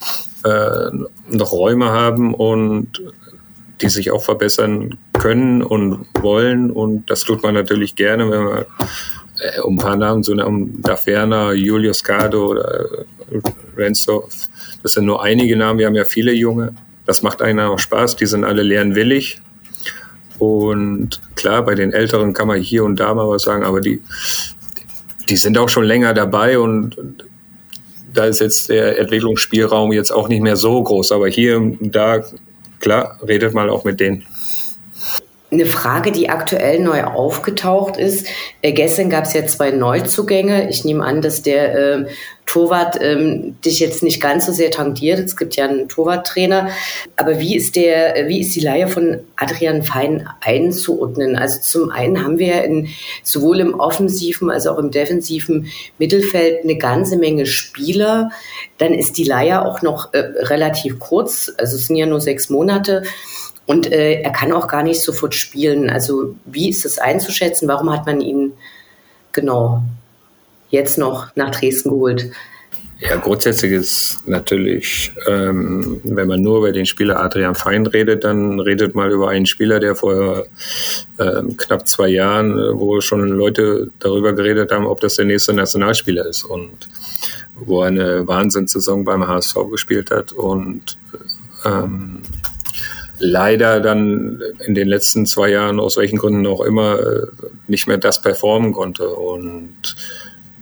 äh, 0.44 0.90
noch 1.28 1.52
Räume 1.52 1.90
haben 1.90 2.34
und 2.34 3.02
die 3.80 3.88
sich 3.88 4.10
auch 4.10 4.22
verbessern 4.22 4.98
können 5.12 5.62
und 5.62 6.06
wollen. 6.20 6.70
Und 6.70 7.10
das 7.10 7.24
tut 7.24 7.42
man 7.42 7.54
natürlich 7.54 7.96
gerne, 7.96 8.30
wenn 8.30 8.44
man 8.44 8.64
um 9.62 9.74
ein 9.74 9.78
paar 9.78 9.96
Namen 9.96 10.22
so 10.22 10.32
um 10.32 10.80
Daferna, 10.82 11.52
Julius 11.52 12.02
Cardo 12.02 12.50
oder 12.50 12.80
äh, 13.30 13.40
Rensdorf. 13.76 14.48
Das 14.82 14.92
sind 14.92 15.06
nur 15.06 15.22
einige 15.22 15.56
Namen, 15.56 15.78
wir 15.78 15.86
haben 15.86 15.94
ja 15.94 16.04
viele 16.04 16.32
Junge. 16.32 16.74
Das 17.06 17.22
macht 17.22 17.42
einen 17.42 17.60
auch 17.60 17.78
Spaß, 17.78 18.16
die 18.16 18.26
sind 18.26 18.44
alle 18.44 18.62
lernwillig. 18.62 19.40
Und 20.38 21.20
klar, 21.34 21.64
bei 21.64 21.74
den 21.74 21.92
Älteren 21.92 22.32
kann 22.32 22.48
man 22.48 22.60
hier 22.60 22.84
und 22.84 22.98
da 22.98 23.14
mal 23.14 23.28
was 23.28 23.42
sagen, 23.42 23.64
aber 23.64 23.80
die, 23.80 24.02
die 25.28 25.36
sind 25.36 25.56
auch 25.58 25.68
schon 25.68 25.84
länger 25.84 26.14
dabei 26.14 26.58
und 26.58 26.96
da 28.12 28.24
ist 28.24 28.40
jetzt 28.40 28.68
der 28.68 28.98
Entwicklungsspielraum 28.98 29.92
jetzt 29.92 30.10
auch 30.10 30.28
nicht 30.28 30.42
mehr 30.42 30.56
so 30.56 30.82
groß. 30.82 31.12
Aber 31.12 31.28
hier 31.28 31.56
und 31.56 31.92
da, 31.92 32.22
klar, 32.80 33.18
redet 33.26 33.54
mal 33.54 33.70
auch 33.70 33.84
mit 33.84 34.00
denen 34.00 34.24
eine 35.52 35.66
Frage, 35.66 36.12
die 36.12 36.30
aktuell 36.30 36.80
neu 36.80 37.04
aufgetaucht 37.04 37.98
ist. 37.98 38.26
Äh, 38.62 38.72
gestern 38.72 39.10
gab 39.10 39.24
es 39.24 39.34
ja 39.34 39.46
zwei 39.46 39.70
Neuzugänge. 39.70 40.70
Ich 40.70 40.84
nehme 40.84 41.04
an, 41.04 41.20
dass 41.20 41.42
der 41.42 41.74
äh, 41.74 42.06
Torwart 42.46 42.98
ähm, 43.00 43.56
dich 43.64 43.78
jetzt 43.78 44.02
nicht 44.02 44.20
ganz 44.20 44.46
so 44.46 44.52
sehr 44.52 44.70
tangiert. 44.70 45.18
Es 45.18 45.36
gibt 45.36 45.54
ja 45.56 45.66
einen 45.66 45.88
Torwarttrainer. 45.88 46.70
Aber 47.16 47.38
wie 47.38 47.54
ist 47.54 47.76
der, 47.76 48.28
wie 48.28 48.40
ist 48.40 48.56
die 48.56 48.60
Leihe 48.60 48.88
von 48.88 49.20
Adrian 49.36 49.82
Fein 49.82 50.28
einzuordnen? 50.40 51.36
Also 51.36 51.60
zum 51.60 51.90
einen 51.90 52.24
haben 52.24 52.38
wir 52.38 52.46
ja 52.48 52.60
in, 52.60 52.88
sowohl 53.22 53.60
im 53.60 53.78
offensiven 53.78 54.50
als 54.50 54.66
auch 54.66 54.78
im 54.78 54.90
defensiven 54.90 55.68
Mittelfeld 55.98 56.64
eine 56.64 56.78
ganze 56.78 57.16
Menge 57.16 57.44
Spieler. 57.44 58.30
Dann 58.78 58.94
ist 58.94 59.18
die 59.18 59.24
Leihe 59.24 59.64
auch 59.64 59.82
noch 59.82 60.14
äh, 60.14 60.18
relativ 60.18 60.98
kurz. 60.98 61.52
Also 61.58 61.76
es 61.76 61.86
sind 61.86 61.96
ja 61.96 62.06
nur 62.06 62.20
sechs 62.20 62.48
Monate. 62.48 63.02
Und 63.66 63.90
äh, 63.90 64.22
er 64.22 64.30
kann 64.32 64.52
auch 64.52 64.66
gar 64.66 64.82
nicht 64.82 65.02
sofort 65.02 65.34
spielen. 65.34 65.88
Also 65.88 66.34
wie 66.44 66.68
ist 66.68 66.84
es 66.84 66.98
einzuschätzen? 66.98 67.68
Warum 67.68 67.92
hat 67.92 68.06
man 68.06 68.20
ihn 68.20 68.52
genau 69.32 69.82
jetzt 70.70 70.98
noch 70.98 71.34
nach 71.36 71.50
Dresden 71.50 71.90
geholt? 71.90 72.32
Ja, 72.98 73.16
grundsätzlich 73.16 73.72
ist 73.72 74.22
natürlich, 74.26 75.12
ähm, 75.26 76.00
wenn 76.04 76.28
man 76.28 76.40
nur 76.40 76.58
über 76.58 76.70
den 76.70 76.86
Spieler 76.86 77.18
Adrian 77.18 77.56
Fein 77.56 77.84
redet, 77.86 78.22
dann 78.22 78.60
redet 78.60 78.94
mal 78.94 79.10
über 79.10 79.28
einen 79.28 79.46
Spieler, 79.46 79.80
der 79.80 79.96
vor 79.96 80.44
ähm, 81.18 81.56
knapp 81.56 81.88
zwei 81.88 82.08
Jahren, 82.08 82.56
äh, 82.56 82.78
wo 82.78 83.00
schon 83.00 83.26
Leute 83.26 83.90
darüber 83.98 84.32
geredet 84.34 84.70
haben, 84.70 84.86
ob 84.86 85.00
das 85.00 85.16
der 85.16 85.24
nächste 85.24 85.52
Nationalspieler 85.52 86.26
ist 86.26 86.44
und 86.44 86.88
wo 87.56 87.82
er 87.82 87.88
eine 87.88 88.28
Wahnsinnssaison 88.28 89.04
beim 89.04 89.26
HSV 89.26 89.56
gespielt 89.72 90.12
hat 90.12 90.32
und 90.32 90.96
ähm, 91.64 92.22
leider 93.22 93.80
dann 93.80 94.42
in 94.66 94.74
den 94.74 94.88
letzten 94.88 95.26
zwei 95.26 95.50
Jahren, 95.50 95.78
aus 95.78 95.96
welchen 95.96 96.18
Gründen 96.18 96.46
auch 96.46 96.60
immer, 96.60 96.98
äh, 96.98 97.26
nicht 97.68 97.86
mehr 97.86 97.98
das 97.98 98.20
performen 98.20 98.72
konnte. 98.72 99.08
Und 99.08 99.96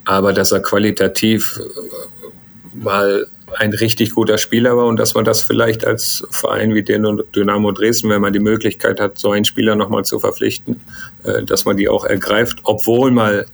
aber 0.05 0.33
dass 0.33 0.53
er 0.53 0.61
qualitativ 0.61 1.59
äh, 1.59 2.77
mal 2.77 3.27
ein 3.59 3.73
richtig 3.73 4.13
guter 4.13 4.39
Spieler 4.39 4.77
war 4.77 4.87
und 4.87 4.99
dass 4.99 5.15
man 5.15 5.25
das 5.25 5.43
vielleicht 5.43 5.85
als 5.85 6.25
Verein 6.31 6.75
wie 6.75 6.83
Dynamo 6.83 7.73
Dresden, 7.73 8.11
wenn 8.11 8.21
man 8.21 8.33
die 8.33 8.39
Möglichkeit 8.39 9.01
hat, 9.01 9.19
so 9.19 9.33
einen 9.33 9.45
Spieler 9.45 9.75
nochmal 9.75 10.05
zu 10.05 10.21
verpflichten, 10.21 10.81
äh, 11.25 11.43
dass 11.43 11.65
man 11.65 11.79
die 11.79 11.89
auch 11.89 12.05
ergreift, 12.05 12.59
obwohl 12.65 13.11
mal 13.11 13.47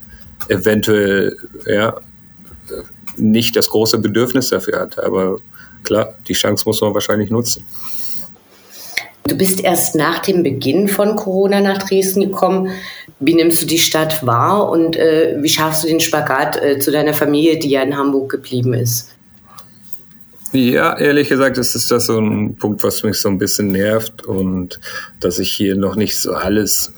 eventuell 0.48 1.38
ja, 1.64 2.00
nicht 3.16 3.54
das 3.54 3.68
große 3.68 3.98
Bedürfnis 3.98 4.48
dafür 4.48 4.80
hat. 4.80 4.98
Aber 4.98 5.38
klar, 5.84 6.14
die 6.26 6.34
Chance 6.34 6.64
muss 6.66 6.80
man 6.80 6.92
wahrscheinlich 6.92 7.30
nutzen. 7.30 7.64
Du 9.26 9.36
bist 9.36 9.64
erst 9.64 9.94
nach 9.94 10.20
dem 10.20 10.42
Beginn 10.42 10.88
von 10.88 11.16
Corona 11.16 11.60
nach 11.60 11.78
Dresden 11.78 12.20
gekommen. 12.20 12.70
Wie 13.18 13.34
nimmst 13.34 13.62
du 13.62 13.66
die 13.66 13.78
Stadt 13.78 14.24
wahr 14.26 14.68
und 14.70 14.96
äh, 14.96 15.36
wie 15.40 15.48
schaffst 15.48 15.84
du 15.84 15.88
den 15.88 16.00
Spagat 16.00 16.62
äh, 16.62 16.78
zu 16.78 16.90
deiner 16.90 17.14
Familie, 17.14 17.58
die 17.58 17.70
ja 17.70 17.82
in 17.82 17.96
Hamburg 17.96 18.30
geblieben 18.30 18.74
ist? 18.74 19.12
Ja, 20.52 20.96
ehrlich 20.96 21.28
gesagt 21.28 21.58
ist 21.58 21.74
es 21.74 21.88
das 21.88 22.06
so 22.06 22.18
ein 22.18 22.56
Punkt, 22.56 22.82
was 22.84 23.02
mich 23.02 23.16
so 23.16 23.28
ein 23.28 23.38
bisschen 23.38 23.72
nervt 23.72 24.24
und 24.24 24.78
dass 25.20 25.38
ich 25.38 25.52
hier 25.52 25.74
noch 25.74 25.96
nicht 25.96 26.16
so 26.16 26.32
alles 26.32 26.92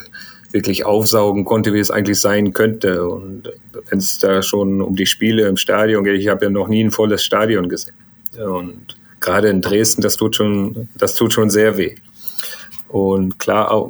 wirklich 0.52 0.85
aufsaugen 0.85 1.44
konnte, 1.44 1.73
wie 1.73 1.78
es 1.78 1.90
eigentlich 1.90 2.20
sein 2.20 2.52
könnte. 2.52 3.06
Und 3.06 3.50
wenn 3.88 3.99
es 3.99 4.18
da 4.18 4.42
schon 4.42 4.80
um 4.80 4.97
die 4.97 5.06
Spiele 5.06 5.47
im 5.47 5.56
Stadion 5.56 6.04
geht, 6.04 6.20
ich 6.20 6.28
habe 6.28 6.44
ja 6.44 6.50
noch 6.50 6.68
nie 6.68 6.85
ein 6.85 6.90
volles 6.90 7.25
Stadion 7.25 7.68
gesehen. 7.68 7.94
Und 8.38 8.97
gerade 9.20 9.49
in 9.49 9.62
Dresden, 9.62 10.02
das 10.02 10.16
tut 10.16 10.37
schon, 10.37 10.88
das 10.97 11.14
tut 11.14 11.32
schon 11.32 11.50
sehr 11.50 11.76
weh. 11.76 11.97
Und 12.88 13.38
klar, 13.38 13.87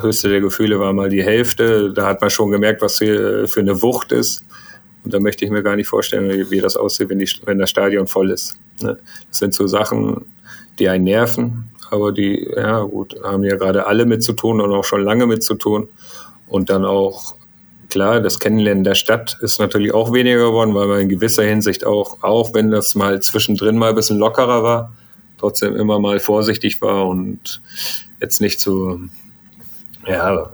höchste 0.00 0.28
der 0.30 0.40
Gefühle 0.40 0.80
war 0.80 0.92
mal 0.92 1.10
die 1.10 1.22
Hälfte. 1.22 1.92
Da 1.92 2.06
hat 2.06 2.20
man 2.20 2.30
schon 2.30 2.50
gemerkt, 2.50 2.80
was 2.80 2.98
hier 2.98 3.46
für 3.46 3.60
eine 3.60 3.82
Wucht 3.82 4.12
ist. 4.12 4.42
Und 5.04 5.14
da 5.14 5.20
möchte 5.20 5.44
ich 5.44 5.50
mir 5.50 5.62
gar 5.62 5.76
nicht 5.76 5.88
vorstellen, 5.88 6.28
wie, 6.30 6.50
wie 6.50 6.60
das 6.60 6.76
aussieht, 6.76 7.08
wenn, 7.08 7.18
die, 7.18 7.30
wenn 7.44 7.58
das 7.58 7.70
Stadion 7.70 8.06
voll 8.06 8.30
ist. 8.30 8.58
Ne? 8.80 8.98
Das 9.28 9.38
sind 9.38 9.54
so 9.54 9.66
Sachen, 9.66 10.24
die 10.78 10.88
einen 10.88 11.04
nerven, 11.04 11.68
aber 11.90 12.12
die, 12.12 12.48
ja 12.54 12.82
gut, 12.82 13.16
haben 13.22 13.44
ja 13.44 13.56
gerade 13.56 13.86
alle 13.86 14.06
mit 14.06 14.22
zu 14.22 14.32
tun 14.32 14.60
und 14.60 14.72
auch 14.72 14.84
schon 14.84 15.02
lange 15.02 15.26
mit 15.26 15.42
zu 15.42 15.54
tun. 15.54 15.88
Und 16.46 16.70
dann 16.70 16.84
auch, 16.84 17.34
klar, 17.90 18.20
das 18.20 18.38
Kennenlernen 18.38 18.84
der 18.84 18.94
Stadt 18.94 19.38
ist 19.40 19.60
natürlich 19.60 19.92
auch 19.92 20.12
weniger 20.12 20.46
geworden, 20.46 20.74
weil 20.74 20.86
man 20.86 21.00
in 21.00 21.08
gewisser 21.08 21.44
Hinsicht 21.44 21.84
auch, 21.86 22.22
auch 22.22 22.54
wenn 22.54 22.70
das 22.70 22.94
mal 22.94 23.20
zwischendrin 23.20 23.76
mal 23.76 23.90
ein 23.90 23.94
bisschen 23.94 24.18
lockerer 24.18 24.62
war, 24.62 24.92
trotzdem 25.38 25.76
immer 25.76 25.98
mal 26.00 26.18
vorsichtig 26.18 26.80
war 26.80 27.06
und 27.06 27.60
jetzt 28.20 28.40
nicht 28.40 28.60
so, 28.60 29.00
ja, 30.06 30.50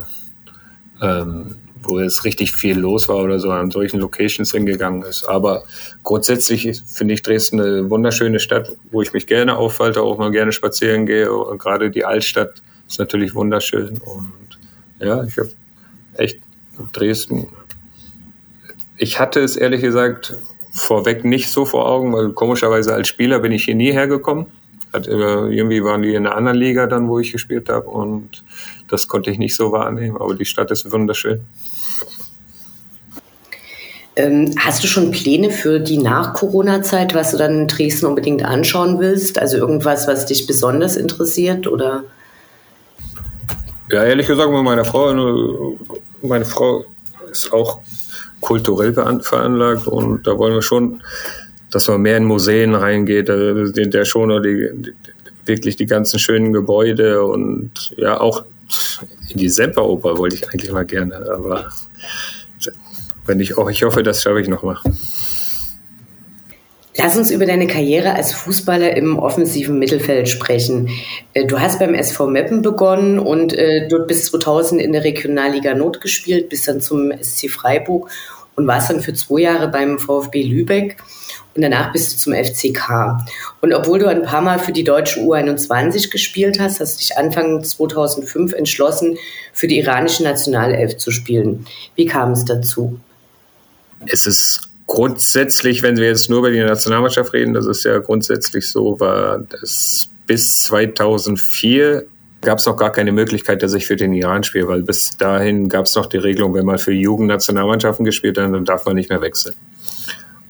ähm, 1.01 1.55
wo 1.87 1.99
es 1.99 2.25
richtig 2.25 2.55
viel 2.55 2.77
los 2.77 3.07
war 3.07 3.17
oder 3.17 3.39
so 3.39 3.51
an 3.51 3.71
solchen 3.71 3.99
Locations 3.99 4.51
hingegangen 4.51 5.03
ist. 5.03 5.25
Aber 5.25 5.63
grundsätzlich 6.03 6.81
finde 6.85 7.13
ich 7.13 7.21
Dresden 7.21 7.59
eine 7.59 7.89
wunderschöne 7.89 8.39
Stadt, 8.39 8.75
wo 8.91 9.01
ich 9.01 9.13
mich 9.13 9.27
gerne 9.27 9.57
aufhalte, 9.57 10.01
auch 10.01 10.17
mal 10.17 10.31
gerne 10.31 10.51
spazieren 10.51 11.05
gehe. 11.05 11.31
Und 11.31 11.59
gerade 11.59 11.91
die 11.91 12.05
Altstadt 12.05 12.61
ist 12.87 12.99
natürlich 12.99 13.35
wunderschön. 13.35 13.99
Und 13.99 14.59
ja, 14.99 15.23
ich 15.23 15.37
habe 15.37 15.51
echt 16.15 16.39
Dresden. 16.93 17.47
Ich 18.97 19.19
hatte 19.19 19.41
es 19.41 19.55
ehrlich 19.55 19.81
gesagt 19.81 20.35
vorweg 20.71 21.23
nicht 21.23 21.49
so 21.49 21.65
vor 21.65 21.87
Augen, 21.87 22.13
weil 22.13 22.31
komischerweise 22.31 22.93
als 22.93 23.07
Spieler 23.07 23.39
bin 23.39 23.51
ich 23.51 23.65
hier 23.65 23.75
nie 23.75 23.91
hergekommen. 23.91 24.47
Hat, 24.95 25.07
irgendwie 25.07 25.83
waren 25.83 26.01
die 26.01 26.15
in 26.15 26.25
einer 26.25 26.35
anderen 26.35 26.57
Liga 26.57 26.87
dann, 26.87 27.07
wo 27.07 27.19
ich 27.19 27.31
gespielt 27.31 27.69
habe 27.69 27.87
und 27.87 28.43
das 28.87 29.07
konnte 29.07 29.29
ich 29.29 29.37
nicht 29.37 29.55
so 29.55 29.71
wahrnehmen. 29.71 30.17
Aber 30.17 30.35
die 30.35 30.45
Stadt 30.45 30.71
ist 30.71 30.91
wunderschön. 30.91 31.41
Ähm, 34.17 34.53
hast 34.57 34.81
du 34.83 34.87
schon 34.87 35.11
Pläne 35.11 35.49
für 35.49 35.79
die 35.79 35.97
Nach-Corona-Zeit, 35.97 37.13
was 37.13 37.31
du 37.31 37.37
dann 37.37 37.61
in 37.61 37.67
Dresden 37.67 38.05
unbedingt 38.05 38.43
anschauen 38.45 38.99
willst? 38.99 39.39
Also 39.39 39.57
irgendwas, 39.57 40.07
was 40.07 40.25
dich 40.25 40.47
besonders 40.47 40.95
interessiert 40.95 41.67
oder? 41.67 42.05
Ja, 43.91 44.03
ehrlich 44.03 44.27
gesagt, 44.27 44.49
meine 44.49 44.85
Frau, 44.85 45.77
meine 46.21 46.45
Frau 46.45 46.85
ist 47.29 47.51
auch 47.51 47.79
kulturell 48.39 48.93
veranlagt 48.93 49.87
und 49.87 50.25
da 50.25 50.37
wollen 50.37 50.53
wir 50.53 50.61
schon, 50.61 51.01
dass 51.75 51.89
man 51.89 52.01
mehr 52.01 52.15
in 52.15 52.23
Museen 52.23 52.73
reingeht, 52.73 53.27
der, 53.27 53.65
der 53.65 54.05
schon 54.05 54.29
die, 54.41 54.69
die, 54.73 54.93
wirklich 55.43 55.75
die 55.75 55.85
ganzen 55.85 56.19
schönen 56.19 56.53
Gebäude 56.53 57.21
und 57.25 57.93
ja 57.97 58.21
auch 58.21 58.45
in 59.27 59.37
die 59.37 59.49
Semperoper 59.49 60.17
wollte 60.17 60.37
ich 60.37 60.49
eigentlich 60.49 60.71
mal 60.71 60.85
gerne, 60.85 61.15
aber 61.29 61.65
wenn 63.25 63.41
ich 63.41 63.57
auch, 63.57 63.69
ich 63.69 63.83
hoffe, 63.83 64.03
das 64.03 64.23
schaffe 64.23 64.39
ich 64.39 64.47
noch 64.47 64.63
mal. 64.63 64.77
Lass 66.97 67.17
uns 67.17 67.29
über 67.29 67.45
deine 67.45 67.67
Karriere 67.67 68.13
als 68.13 68.31
Fußballer 68.31 68.95
im 68.95 69.19
offensiven 69.19 69.77
Mittelfeld 69.77 70.29
sprechen. 70.29 70.89
Äh, 71.33 71.45
du 71.45 71.59
hast 71.59 71.79
beim 71.79 71.93
SV 71.93 72.27
Meppen 72.27 72.61
begonnen 72.61 73.19
und 73.19 73.51
äh, 73.53 73.89
dort 73.89 74.07
bis 74.07 74.27
2000 74.27 74.81
in 74.81 74.93
der 74.93 75.03
Regionalliga 75.03 75.73
Not 75.73 75.99
gespielt, 75.99 76.47
bis 76.47 76.63
dann 76.63 76.79
zum 76.79 77.11
SC 77.21 77.49
Freiburg 77.49 78.09
und 78.55 78.65
warst 78.65 78.89
dann 78.89 79.01
für 79.01 79.13
zwei 79.13 79.41
Jahre 79.41 79.67
beim 79.67 79.99
VfB 79.99 80.43
Lübeck 80.43 80.95
und 81.55 81.61
danach 81.61 81.93
bist 81.93 82.13
du 82.13 82.17
zum 82.17 82.33
FCK. 82.33 83.17
Und 83.61 83.73
obwohl 83.73 83.99
du 83.99 84.07
ein 84.07 84.23
paar 84.23 84.41
Mal 84.41 84.59
für 84.59 84.73
die 84.73 84.83
deutsche 84.83 85.21
U21 85.21 86.11
gespielt 86.11 86.59
hast, 86.59 86.81
hast 86.81 86.95
du 86.95 86.99
dich 86.99 87.17
Anfang 87.17 87.63
2005 87.63 88.53
entschlossen, 88.53 89.17
für 89.53 89.67
die 89.67 89.79
iranische 89.79 90.23
Nationalelf 90.23 90.97
zu 90.97 91.11
spielen. 91.11 91.65
Wie 91.95 92.05
kam 92.05 92.31
es 92.31 92.43
dazu? 92.43 92.99
Es 94.05 94.25
ist 94.25 94.61
grundsätzlich, 94.85 95.81
wenn 95.81 95.95
wir 95.95 96.07
jetzt 96.07 96.29
nur 96.29 96.39
über 96.39 96.51
die 96.51 96.59
Nationalmannschaft 96.59 97.31
reden, 97.33 97.53
das 97.53 97.65
ist 97.65 97.85
ja 97.85 97.99
grundsätzlich 97.99 98.69
so, 98.69 98.99
war 98.99 99.39
das 99.39 100.09
bis 100.27 100.63
2004 100.63 102.05
gab 102.41 102.59
es 102.59 102.65
noch 102.67 102.77
gar 102.77 102.91
keine 102.91 103.11
Möglichkeit, 103.11 103.63
dass 103.63 103.73
ich 103.73 103.87
für 103.87 103.95
den 103.95 104.13
Iran 104.13 104.43
spiele, 104.43 104.67
weil 104.67 104.83
bis 104.83 105.17
dahin 105.17 105.67
gab 105.67 105.85
es 105.85 105.95
noch 105.95 106.05
die 106.05 106.17
Regelung, 106.17 106.53
wenn 106.53 106.65
man 106.65 106.77
für 106.77 106.91
Jugendnationalmannschaften 106.91 108.05
gespielt 108.05 108.37
hat, 108.37 108.53
dann 108.53 108.65
darf 108.65 108.85
man 108.85 108.95
nicht 108.95 109.09
mehr 109.09 109.21
wechseln. 109.21 109.55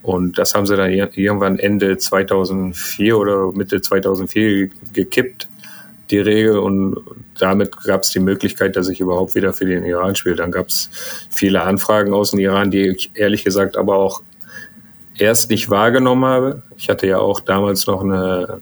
Und 0.06 0.38
das 0.38 0.54
haben 0.54 0.68
sie 0.68 0.78
dann 0.78 0.92
irgendwann 0.92 1.58
Ende 1.58 1.98
2004 1.98 3.18
oder 3.18 3.52
Mitte 3.52 3.82
2004 3.82 4.70
gekippt 4.94 5.48
die 6.12 6.20
Regel 6.20 6.60
und 6.60 6.98
damit 7.40 7.76
gab 7.84 8.04
es 8.04 8.12
die 8.12 8.20
Möglichkeit, 8.20 8.76
dass 8.76 8.90
ich 8.90 9.00
überhaupt 9.00 9.36
wieder 9.36 9.54
für 9.54 9.66
den 9.66 9.84
Iran 9.84 10.16
spiele. 10.16 10.36
Dann 10.36 10.52
gab 10.52 10.68
es 10.68 10.90
viele 11.30 11.64
Anfragen 11.64 12.14
aus 12.14 12.32
dem 12.32 12.40
Iran, 12.40 12.72
die 12.72 12.90
ich 12.90 13.12
ehrlich 13.16 13.44
gesagt 13.44 13.78
aber 13.78 13.98
auch 13.98 14.22
erst 15.18 15.50
nicht 15.50 15.70
wahrgenommen 15.70 16.26
habe. 16.26 16.64
Ich 16.78 16.90
hatte 16.90 17.08
ja 17.08 17.18
auch 17.18 17.40
damals 17.40 17.88
noch 17.88 18.04
eine 18.04 18.62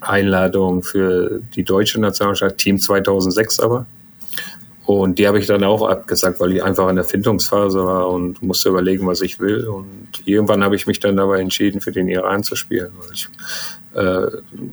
Einladung 0.00 0.82
für 0.82 1.40
die 1.54 1.62
deutsche 1.62 2.00
Nationalmannschaft, 2.00 2.58
Team 2.58 2.78
2006 2.78 3.60
aber. 3.60 3.86
Und 4.84 5.18
die 5.18 5.28
habe 5.28 5.38
ich 5.38 5.46
dann 5.46 5.62
auch 5.62 5.88
abgesagt, 5.88 6.40
weil 6.40 6.52
ich 6.52 6.62
einfach 6.62 6.88
in 6.88 6.96
der 6.96 7.04
Findungsphase 7.04 7.84
war 7.84 8.08
und 8.08 8.42
musste 8.42 8.68
überlegen, 8.68 9.06
was 9.06 9.20
ich 9.20 9.38
will. 9.38 9.66
Und 9.68 10.08
irgendwann 10.24 10.64
habe 10.64 10.74
ich 10.74 10.86
mich 10.86 10.98
dann 10.98 11.16
dabei 11.16 11.40
entschieden, 11.40 11.80
für 11.80 11.92
den 11.92 12.08
Iran 12.08 12.42
zu 12.42 12.56
spielen, 12.56 12.90
weil 12.98 13.12
ich 13.12 13.28
äh, 13.94 14.26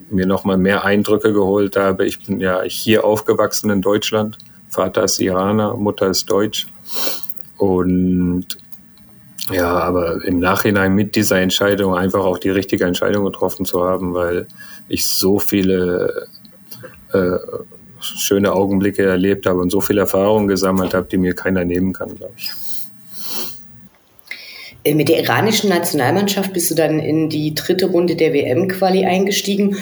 mir 0.10 0.26
nochmal 0.26 0.58
mehr 0.58 0.84
Eindrücke 0.84 1.32
geholt 1.32 1.76
habe. 1.76 2.06
Ich 2.06 2.26
bin 2.26 2.39
ja 2.39 2.63
hier 2.63 3.04
aufgewachsen 3.06 3.69
in 3.69 3.82
Deutschland. 3.82 4.38
Vater 4.67 5.04
ist 5.04 5.19
Iraner, 5.19 5.76
Mutter 5.76 6.08
ist 6.08 6.30
Deutsch. 6.30 6.67
Und 7.58 8.48
ja, 9.52 9.67
aber 9.67 10.24
im 10.26 10.39
Nachhinein 10.39 10.93
mit 10.93 11.15
dieser 11.15 11.39
Entscheidung 11.39 11.95
einfach 11.95 12.24
auch 12.24 12.38
die 12.38 12.50
richtige 12.50 12.86
Entscheidung 12.86 13.26
getroffen 13.26 13.65
zu 13.65 13.84
haben, 13.84 14.13
weil 14.13 14.48
ich 14.88 15.06
so 15.08 15.39
viele 15.39 16.28
äh, 17.13 17.38
schöne 18.17 18.54
Augenblicke 18.54 19.04
erlebt 19.04 19.45
habe 19.45 19.60
und 19.60 19.69
so 19.69 19.82
viele 19.82 20.02
Erfahrungen 20.02 20.48
gesammelt 20.48 20.93
habe, 20.93 21.08
die 21.10 21.17
mir 21.17 21.34
keiner 21.36 21.65
nehmen 21.65 21.93
kann, 21.93 22.15
glaube 22.15 22.34
ich. 22.38 22.52
Äh, 24.84 24.95
mit 24.95 25.10
der 25.10 25.19
iranischen 25.19 25.69
Nationalmannschaft 25.69 26.54
bist 26.54 26.72
du 26.72 26.76
dann 26.76 27.00
in 27.00 27.30
die 27.30 27.54
dritte 27.54 27.88
Runde 27.88 28.15
der 28.15 28.34
WM-Quali 28.34 29.06
eingestiegen 29.06 29.78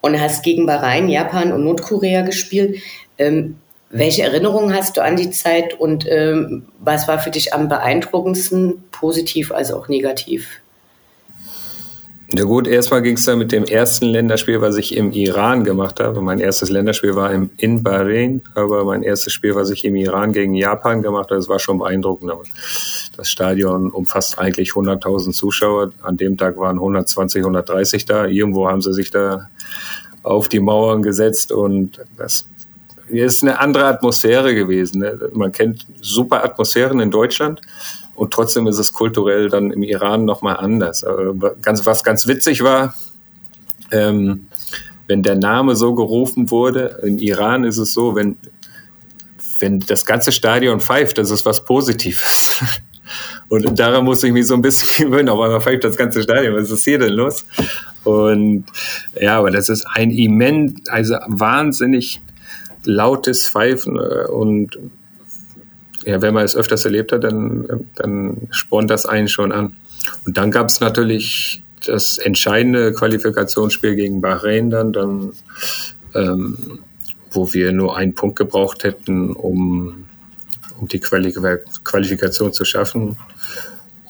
und 0.00 0.20
hast 0.20 0.42
gegen 0.42 0.66
Bahrain, 0.66 1.08
Japan 1.08 1.52
und 1.52 1.64
Nordkorea 1.64 2.22
gespielt. 2.22 2.78
Ähm, 3.18 3.56
welche 3.90 4.22
Erinnerungen 4.22 4.74
hast 4.74 4.96
du 4.96 5.02
an 5.02 5.16
die 5.16 5.30
Zeit 5.30 5.78
und 5.78 6.06
ähm, 6.08 6.66
was 6.78 7.08
war 7.08 7.18
für 7.18 7.30
dich 7.30 7.52
am 7.52 7.68
beeindruckendsten, 7.68 8.84
positiv 8.90 9.52
als 9.52 9.70
auch 9.70 9.88
negativ? 9.88 10.61
Ja 12.34 12.44
gut, 12.44 12.66
erstmal 12.66 13.02
ging 13.02 13.16
es 13.16 13.26
dann 13.26 13.36
mit 13.36 13.52
dem 13.52 13.64
ersten 13.64 14.06
Länderspiel, 14.06 14.62
was 14.62 14.78
ich 14.78 14.96
im 14.96 15.12
Iran 15.12 15.64
gemacht 15.64 16.00
habe. 16.00 16.22
Mein 16.22 16.40
erstes 16.40 16.70
Länderspiel 16.70 17.14
war 17.14 17.30
im, 17.30 17.50
in 17.58 17.82
Bahrain, 17.82 18.40
aber 18.54 18.86
mein 18.86 19.02
erstes 19.02 19.34
Spiel, 19.34 19.54
was 19.54 19.68
ich 19.68 19.84
im 19.84 19.96
Iran 19.96 20.32
gegen 20.32 20.54
Japan 20.54 21.02
gemacht 21.02 21.28
habe, 21.28 21.36
das 21.36 21.50
war 21.50 21.58
schon 21.58 21.78
beeindruckend. 21.78 22.32
Das 23.18 23.28
Stadion 23.30 23.90
umfasst 23.90 24.38
eigentlich 24.38 24.70
100.000 24.70 25.32
Zuschauer. 25.32 25.92
An 26.00 26.16
dem 26.16 26.38
Tag 26.38 26.56
waren 26.56 26.76
120, 26.76 27.42
130 27.42 28.06
da. 28.06 28.24
Irgendwo 28.24 28.66
haben 28.66 28.80
sie 28.80 28.94
sich 28.94 29.10
da 29.10 29.50
auf 30.22 30.48
die 30.48 30.60
Mauern 30.60 31.02
gesetzt 31.02 31.52
und 31.52 32.00
das 32.16 32.46
ist 33.08 33.42
eine 33.42 33.60
andere 33.60 33.84
Atmosphäre 33.84 34.54
gewesen. 34.54 35.00
Ne? 35.00 35.18
Man 35.34 35.52
kennt 35.52 35.86
super 36.00 36.42
Atmosphären 36.42 36.98
in 37.00 37.10
Deutschland 37.10 37.60
und 38.22 38.32
trotzdem 38.32 38.68
ist 38.68 38.78
es 38.78 38.92
kulturell 38.92 39.48
dann 39.48 39.72
im 39.72 39.82
Iran 39.82 40.24
nochmal 40.24 40.56
anders. 40.58 41.04
Ganz, 41.60 41.84
was 41.86 42.04
ganz 42.04 42.28
witzig 42.28 42.62
war, 42.62 42.94
ähm, 43.90 44.46
wenn 45.08 45.24
der 45.24 45.34
Name 45.34 45.74
so 45.74 45.96
gerufen 45.96 46.52
wurde, 46.52 47.00
im 47.02 47.18
Iran 47.18 47.64
ist 47.64 47.78
es 47.78 47.92
so, 47.92 48.14
wenn, 48.14 48.36
wenn 49.58 49.80
das 49.80 50.06
ganze 50.06 50.30
Stadion 50.30 50.78
pfeift, 50.78 51.18
das 51.18 51.32
ist 51.32 51.44
was 51.44 51.64
Positives. 51.64 52.62
Und 53.48 53.76
daran 53.76 54.04
muss 54.04 54.22
ich 54.22 54.30
mich 54.30 54.46
so 54.46 54.54
ein 54.54 54.62
bisschen 54.62 55.06
gewöhnen. 55.10 55.28
Auf 55.28 55.40
einmal 55.40 55.60
pfeift 55.60 55.82
das 55.82 55.96
ganze 55.96 56.22
Stadion. 56.22 56.54
Was 56.54 56.70
ist 56.70 56.84
hier 56.84 57.00
denn 57.00 57.14
los? 57.14 57.44
Und 58.04 58.66
ja, 59.20 59.40
aber 59.40 59.50
das 59.50 59.68
ist 59.68 59.84
ein 59.94 60.12
immens, 60.12 60.88
also 60.88 61.16
wahnsinnig 61.26 62.20
lautes 62.84 63.48
Pfeifen 63.48 63.96
äh, 63.96 64.28
und 64.30 64.78
ja, 66.04 66.20
wenn 66.22 66.34
man 66.34 66.44
es 66.44 66.56
öfters 66.56 66.84
erlebt 66.84 67.12
hat, 67.12 67.24
dann, 67.24 67.86
dann 67.94 68.48
spornt 68.50 68.90
das 68.90 69.06
einen 69.06 69.28
schon 69.28 69.52
an. 69.52 69.76
Und 70.26 70.36
dann 70.36 70.50
gab 70.50 70.68
es 70.68 70.80
natürlich 70.80 71.62
das 71.86 72.18
entscheidende 72.18 72.92
Qualifikationsspiel 72.92 73.94
gegen 73.94 74.20
Bahrain 74.20 74.70
dann, 74.70 74.92
dann 74.92 75.32
ähm, 76.14 76.80
wo 77.30 77.52
wir 77.52 77.72
nur 77.72 77.96
einen 77.96 78.14
Punkt 78.14 78.36
gebraucht 78.36 78.84
hätten, 78.84 79.32
um, 79.32 80.06
um 80.78 80.88
die 80.88 81.00
Quali 81.00 81.32
Qualifikation 81.84 82.52
zu 82.52 82.64
schaffen. 82.64 83.16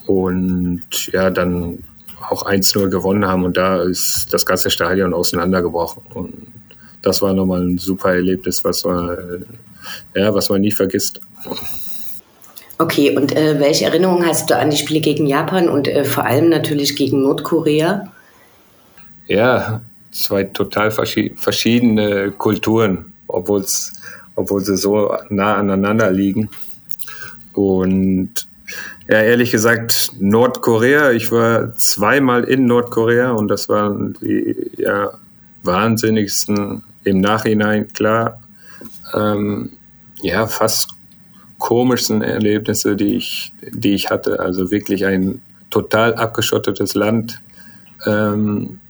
Und 0.05 1.07
ja, 1.07 1.29
dann 1.29 1.79
auch 2.29 2.45
1-0 2.45 2.89
gewonnen 2.89 3.25
haben 3.25 3.43
und 3.43 3.57
da 3.57 3.83
ist 3.83 4.27
das 4.31 4.45
ganze 4.45 4.69
Stadion 4.69 5.13
auseinandergebrochen. 5.13 6.03
Und 6.13 6.47
das 7.01 7.21
war 7.21 7.33
nochmal 7.33 7.61
ein 7.61 7.77
super 7.77 8.13
Erlebnis, 8.13 8.63
was 8.63 8.83
man, 8.85 9.45
ja, 10.15 10.33
was 10.33 10.49
man 10.49 10.61
nie 10.61 10.71
vergisst. 10.71 11.21
Okay, 12.77 13.15
und 13.15 13.35
äh, 13.35 13.59
welche 13.59 13.85
Erinnerungen 13.85 14.25
hast 14.25 14.49
du 14.49 14.57
an 14.57 14.69
die 14.69 14.77
Spiele 14.77 15.01
gegen 15.01 15.27
Japan 15.27 15.69
und 15.69 15.87
äh, 15.87 16.03
vor 16.03 16.25
allem 16.25 16.49
natürlich 16.49 16.95
gegen 16.95 17.21
Nordkorea? 17.21 18.11
Ja, 19.27 19.81
zwei 20.11 20.43
total 20.43 20.91
verschiedene 20.91 22.31
Kulturen, 22.31 23.13
obwohl 23.27 23.63
sie 23.63 24.77
so 24.77 25.15
nah 25.29 25.55
aneinander 25.55 26.11
liegen. 26.11 26.49
Und 27.53 28.47
ja, 29.07 29.21
ehrlich 29.21 29.51
gesagt, 29.51 30.11
Nordkorea. 30.19 31.11
Ich 31.11 31.31
war 31.31 31.75
zweimal 31.77 32.43
in 32.45 32.65
Nordkorea 32.65 33.31
und 33.31 33.49
das 33.49 33.69
waren 33.69 34.17
die 34.21 34.71
ja, 34.77 35.11
wahnsinnigsten 35.63 36.83
im 37.03 37.19
Nachhinein, 37.19 37.91
klar, 37.91 38.39
ähm, 39.13 39.71
ja, 40.21 40.47
fast 40.47 40.89
komischsten 41.63 42.21
Erlebnisse, 42.21 42.97
die 42.97 43.15
ich, 43.15 43.53
die 43.71 43.93
ich 43.93 44.09
hatte. 44.09 44.41
Also 44.41 44.69
wirklich 44.69 45.05
ein 45.05 45.41
total 45.69 46.13
abgeschottetes 46.15 46.93
Land. 46.93 47.39
Ähm, 48.05 48.81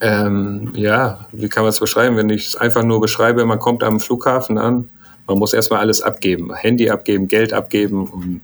ähm, 0.00 0.70
ja, 0.76 1.26
wie 1.32 1.48
kann 1.48 1.64
man 1.64 1.70
es 1.70 1.80
beschreiben? 1.80 2.16
Wenn 2.16 2.30
ich 2.30 2.46
es 2.46 2.56
einfach 2.56 2.84
nur 2.84 3.00
beschreibe, 3.00 3.44
man 3.44 3.58
kommt 3.58 3.82
am 3.82 3.98
Flughafen 3.98 4.58
an, 4.58 4.88
man 5.26 5.38
muss 5.38 5.54
erstmal 5.54 5.80
alles 5.80 6.02
abgeben, 6.02 6.54
Handy 6.54 6.88
abgeben, 6.88 7.26
Geld 7.26 7.52
abgeben 7.52 8.06
und 8.06 8.42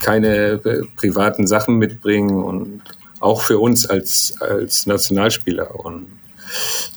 keine 0.00 0.62
äh, 0.64 0.82
privaten 0.96 1.46
Sachen 1.46 1.76
mitbringen 1.76 2.42
und 2.42 2.80
auch 3.20 3.42
für 3.42 3.58
uns 3.58 3.84
als, 3.84 4.34
als 4.40 4.86
Nationalspieler 4.86 5.78
und 5.84 6.06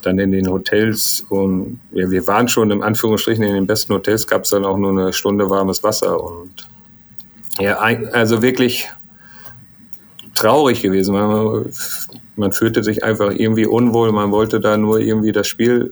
dann 0.02 0.20
in 0.20 0.32
den 0.32 0.50
Hotels 0.50 1.24
und 1.30 1.80
ja, 1.92 2.10
wir 2.10 2.28
waren 2.28 2.48
schon 2.48 2.72
im 2.72 2.82
Anführungsstrichen 2.82 3.44
in 3.44 3.54
den 3.54 3.68
besten 3.68 3.94
Hotels, 3.94 4.28
gab 4.28 4.44
es 4.44 4.50
dann 4.50 4.66
auch 4.66 4.78
nur 4.78 4.92
eine 4.92 5.14
Stunde 5.14 5.50
warmes 5.50 5.84
Wasser 5.84 6.22
und 6.22 6.68
ja, 7.60 7.78
also 7.78 8.42
wirklich 8.42 8.90
traurig 10.34 10.82
gewesen. 10.82 11.14
Man, 11.14 11.72
man 12.36 12.52
fühlte 12.52 12.84
sich 12.84 13.04
einfach 13.04 13.32
irgendwie 13.32 13.66
unwohl, 13.66 14.12
man 14.12 14.32
wollte 14.32 14.60
da 14.60 14.78
nur 14.78 15.00
irgendwie 15.00 15.32
das 15.32 15.48
Spiel 15.48 15.92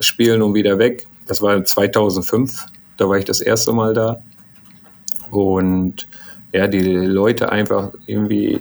spielen 0.00 0.42
und 0.42 0.54
wieder 0.54 0.78
weg. 0.78 1.06
Das 1.26 1.42
war 1.42 1.64
2005, 1.64 2.66
da 2.96 3.08
war 3.08 3.18
ich 3.18 3.24
das 3.24 3.40
erste 3.40 3.72
Mal 3.72 3.94
da. 3.94 4.22
Und 5.30 6.06
ja, 6.52 6.66
die 6.68 6.82
Leute 6.82 7.50
einfach 7.50 7.92
irgendwie 8.06 8.60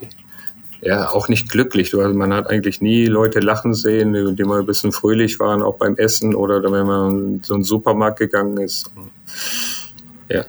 ja 0.86 1.10
auch 1.10 1.28
nicht 1.28 1.50
glücklich. 1.50 1.94
Man 1.94 2.34
hat 2.34 2.50
eigentlich 2.50 2.80
nie 2.80 3.08
Leute 3.08 3.40
lachen 3.40 3.74
sehen, 3.74 4.36
die 4.36 4.44
mal 4.44 4.60
ein 4.60 4.66
bisschen 4.66 4.92
fröhlich 4.92 5.40
waren, 5.40 5.62
auch 5.64 5.78
beim 5.78 5.96
Essen 5.98 6.36
oder 6.36 6.62
wenn 6.64 6.86
man 6.86 7.18
in 7.18 7.44
so 7.44 7.56
einen 7.56 7.64
Supermarkt 7.64 8.20
gegangen 8.20 8.58
ist. 8.58 8.92
Ja, 10.30 10.46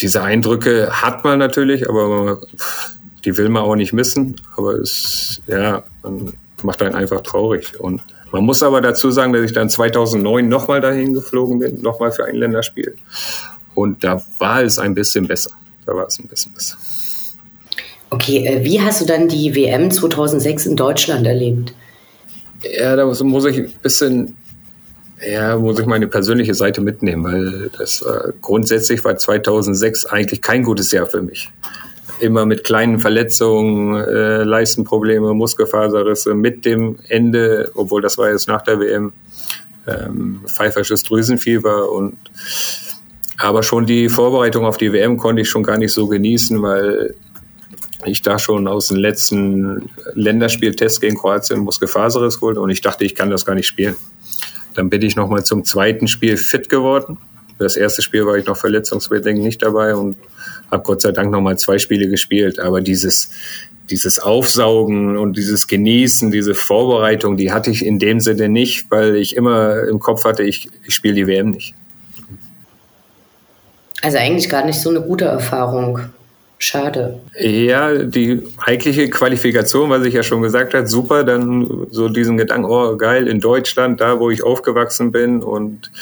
diese 0.00 0.22
Eindrücke 0.22 0.90
hat 0.90 1.24
man 1.24 1.38
natürlich, 1.38 1.88
aber 1.88 2.40
die 3.24 3.36
will 3.36 3.50
man 3.50 3.64
auch 3.64 3.76
nicht 3.76 3.92
missen. 3.92 4.36
Aber 4.56 4.72
es, 4.74 5.42
ja, 5.46 5.82
man 6.02 6.32
macht 6.62 6.82
einen 6.82 6.94
einfach 6.94 7.20
traurig. 7.20 7.78
Und 7.78 8.00
man 8.32 8.44
muss 8.44 8.62
aber 8.62 8.80
dazu 8.80 9.10
sagen, 9.10 9.32
dass 9.34 9.42
ich 9.42 9.52
dann 9.52 9.68
2009 9.68 10.48
nochmal 10.48 10.80
dahin 10.80 11.12
geflogen 11.12 11.58
bin, 11.58 11.82
nochmal 11.82 12.12
für 12.12 12.24
ein 12.24 12.36
Länderspiel. 12.36 12.96
Und 13.74 14.04
da 14.04 14.22
war 14.38 14.62
es 14.62 14.78
ein 14.78 14.94
bisschen 14.94 15.28
besser. 15.28 15.50
Da 15.84 15.94
war 15.94 16.06
es 16.06 16.18
ein 16.18 16.28
bisschen 16.28 16.52
besser. 16.52 16.76
Okay, 18.10 18.46
äh, 18.46 18.64
wie 18.64 18.80
hast 18.80 19.00
du 19.00 19.04
dann 19.04 19.28
die 19.28 19.54
WM 19.54 19.90
2006 19.90 20.66
in 20.66 20.76
Deutschland 20.76 21.26
erlebt? 21.26 21.74
Ja, 22.62 22.96
da 22.96 23.06
muss, 23.06 23.22
muss 23.22 23.44
ich 23.44 23.58
ein 23.58 23.72
bisschen, 23.82 24.36
ja, 25.26 25.56
muss 25.56 25.78
ich 25.78 25.86
meine 25.86 26.08
persönliche 26.08 26.54
Seite 26.54 26.80
mitnehmen, 26.80 27.24
weil 27.24 27.70
das 27.78 28.02
war, 28.04 28.32
grundsätzlich 28.40 29.04
war 29.04 29.16
2006 29.16 30.06
eigentlich 30.06 30.42
kein 30.42 30.62
gutes 30.62 30.90
Jahr 30.90 31.06
für 31.06 31.22
mich. 31.22 31.50
Immer 32.20 32.46
mit 32.46 32.64
kleinen 32.64 32.98
Verletzungen, 32.98 33.94
äh, 33.94 34.42
Leistenprobleme, 34.42 35.34
Muskelfaserrisse, 35.34 36.34
mit 36.34 36.64
dem 36.64 36.98
Ende, 37.08 37.70
obwohl 37.74 38.02
das 38.02 38.18
war 38.18 38.30
jetzt 38.32 38.48
nach 38.48 38.62
der 38.62 38.80
WM, 38.80 39.12
ähm, 39.86 40.40
pfeifersches 40.46 41.02
Drüsenfieber 41.04 41.92
und 41.92 42.16
aber 43.40 43.62
schon 43.62 43.86
die 43.86 44.08
Vorbereitung 44.08 44.64
auf 44.64 44.78
die 44.78 44.92
WM 44.92 45.16
konnte 45.16 45.42
ich 45.42 45.48
schon 45.48 45.62
gar 45.62 45.78
nicht 45.78 45.92
so 45.92 46.08
genießen, 46.08 46.60
weil 46.60 47.14
ich 48.04 48.22
da 48.22 48.38
schon 48.38 48.68
aus 48.68 48.88
dem 48.88 48.98
letzten 48.98 49.90
Länderspieltest 50.14 51.00
gegen 51.00 51.16
Kroatien 51.16 51.60
Muskelfaserriss 51.60 52.38
geholt 52.40 52.58
und 52.58 52.70
ich 52.70 52.80
dachte, 52.80 53.04
ich 53.04 53.14
kann 53.14 53.30
das 53.30 53.44
gar 53.44 53.54
nicht 53.54 53.66
spielen. 53.66 53.96
Dann 54.74 54.90
bin 54.90 55.02
ich 55.02 55.16
nochmal 55.16 55.44
zum 55.44 55.64
zweiten 55.64 56.06
Spiel 56.06 56.36
fit 56.36 56.68
geworden. 56.68 57.18
Das 57.58 57.76
erste 57.76 58.02
Spiel 58.02 58.24
war 58.24 58.36
ich 58.36 58.46
noch 58.46 58.56
verletzungsbedingt 58.56 59.42
nicht 59.42 59.62
dabei 59.62 59.96
und 59.96 60.16
habe 60.70 60.84
Gott 60.84 61.02
sei 61.02 61.10
Dank 61.10 61.32
nochmal 61.32 61.58
zwei 61.58 61.78
Spiele 61.78 62.08
gespielt. 62.08 62.60
Aber 62.60 62.80
dieses, 62.80 63.30
dieses 63.90 64.20
Aufsaugen 64.20 65.16
und 65.16 65.36
dieses 65.36 65.66
Genießen, 65.66 66.30
diese 66.30 66.54
Vorbereitung, 66.54 67.36
die 67.36 67.50
hatte 67.50 67.72
ich 67.72 67.84
in 67.84 67.98
dem 67.98 68.20
Sinne 68.20 68.48
nicht, 68.48 68.88
weil 68.90 69.16
ich 69.16 69.34
immer 69.34 69.82
im 69.88 69.98
Kopf 69.98 70.24
hatte, 70.24 70.44
ich, 70.44 70.70
ich 70.86 70.94
spiele 70.94 71.14
die 71.14 71.26
WM 71.26 71.50
nicht. 71.50 71.74
Also 74.02 74.18
eigentlich 74.18 74.48
gar 74.48 74.64
nicht 74.64 74.80
so 74.80 74.90
eine 74.90 75.00
gute 75.00 75.24
Erfahrung. 75.24 76.00
Schade. 76.60 77.20
Ja, 77.38 77.94
die 77.94 78.42
eigentliche 78.58 79.08
Qualifikation, 79.08 79.90
was 79.90 80.04
ich 80.04 80.14
ja 80.14 80.24
schon 80.24 80.42
gesagt 80.42 80.74
habe, 80.74 80.88
super. 80.88 81.22
Dann 81.22 81.86
so 81.90 82.08
diesen 82.08 82.36
Gedanken, 82.36 82.64
oh 82.64 82.96
geil, 82.96 83.28
in 83.28 83.40
Deutschland, 83.40 84.00
da 84.00 84.18
wo 84.18 84.30
ich 84.30 84.42
aufgewachsen 84.42 85.12
bin. 85.12 85.40
Und, 85.40 85.92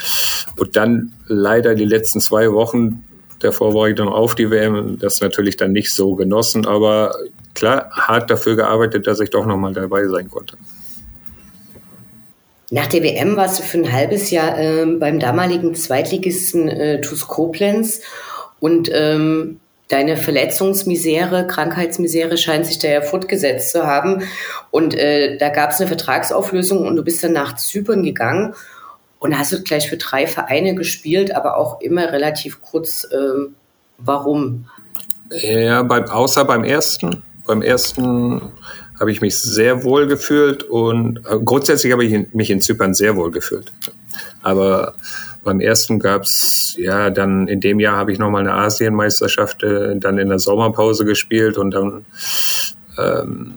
und 0.57 0.77
dann 0.77 1.13
leider 1.27 1.75
die 1.75 1.85
letzten 1.85 2.21
zwei 2.21 2.51
Wochen 2.53 3.05
der 3.43 3.53
Vorbereitung 3.53 4.09
auf 4.09 4.35
die 4.35 4.51
WM, 4.51 4.99
das 4.99 5.21
natürlich 5.21 5.59
dann 5.59 5.73
nicht 5.73 5.95
so 5.95 6.15
genossen. 6.15 6.67
Aber 6.67 7.15
klar, 7.55 7.91
hart 7.91 8.31
dafür 8.31 8.57
gearbeitet, 8.57 9.07
dass 9.07 9.21
ich 9.21 9.29
doch 9.29 9.45
nochmal 9.45 9.75
dabei 9.75 10.09
sein 10.09 10.31
konnte. 10.31 10.57
Nach 12.71 12.87
der 12.87 13.03
WM 13.03 13.37
warst 13.37 13.59
du 13.59 13.63
für 13.63 13.79
ein 13.79 13.93
halbes 13.93 14.31
Jahr 14.31 14.59
äh, 14.59 14.87
beim 14.87 15.21
damaligen 15.21 15.75
Zweitligisten 15.75 16.69
äh, 16.69 17.01
TuS 17.03 17.29
Koblenz 17.29 18.01
und 18.59 18.91
ähm, 18.93 19.61
deine 19.89 20.17
Verletzungsmisere, 20.17 21.47
Krankheitsmisere 21.47 22.37
scheint 22.37 22.67
sich 22.67 22.79
da 22.79 22.89
ja 22.89 23.03
fortgesetzt 23.03 23.71
zu 23.71 23.87
haben. 23.87 24.23
Und 24.71 24.95
äh, 24.95 25.39
da 25.39 25.49
gab 25.49 25.71
es 25.71 25.81
eine 25.81 25.89
Vertragsauflösung 25.89 26.87
und 26.87 26.97
du 26.97 27.05
bist 27.05 27.23
dann 27.23 27.33
nach 27.33 27.57
Zypern 27.57 28.03
gegangen 28.03 28.55
und 29.19 29.39
hast 29.39 29.53
du 29.53 29.63
gleich 29.63 29.89
für 29.89 29.97
drei 29.97 30.27
Vereine 30.27 30.75
gespielt, 30.75 31.35
aber 31.35 31.57
auch 31.57 31.81
immer 31.81 32.13
relativ 32.13 32.61
kurz. 32.61 33.05
Äh, 33.05 33.51
warum? 33.99 34.69
Ja, 35.31 35.83
beim, 35.83 36.05
außer 36.05 36.45
beim 36.45 36.65
ersten. 36.65 37.23
Beim 37.47 37.63
ersten 37.63 38.53
habe 38.99 39.13
ich 39.13 39.21
mich 39.21 39.39
sehr 39.39 39.85
wohl 39.85 40.07
gefühlt 40.07 40.65
und 40.65 41.19
äh, 41.19 41.39
grundsätzlich 41.45 41.93
habe 41.93 42.05
ich 42.05 42.35
mich 42.35 42.51
in 42.51 42.61
Zypern 42.61 42.95
sehr 42.95 43.15
wohl 43.17 43.31
gefühlt. 43.31 43.73
Aber 44.43 44.95
beim 45.47 45.61
ersten 45.61 46.01
gab 46.01 46.23
es, 46.25 46.75
ja, 46.77 47.09
dann 47.09 47.47
in 47.47 47.61
dem 47.61 47.79
Jahr 47.79 47.97
habe 47.97 48.13
ich 48.13 48.19
nochmal 48.19 48.43
eine 48.43 48.53
Asienmeisterschaft 48.53 49.63
äh, 49.63 49.97
dann 49.97 50.19
in 50.19 50.29
der 50.29 50.41
Sommerpause 50.41 51.05
gespielt 51.05 51.57
und 51.57 51.71
dann 51.71 52.05
ähm, 52.99 53.55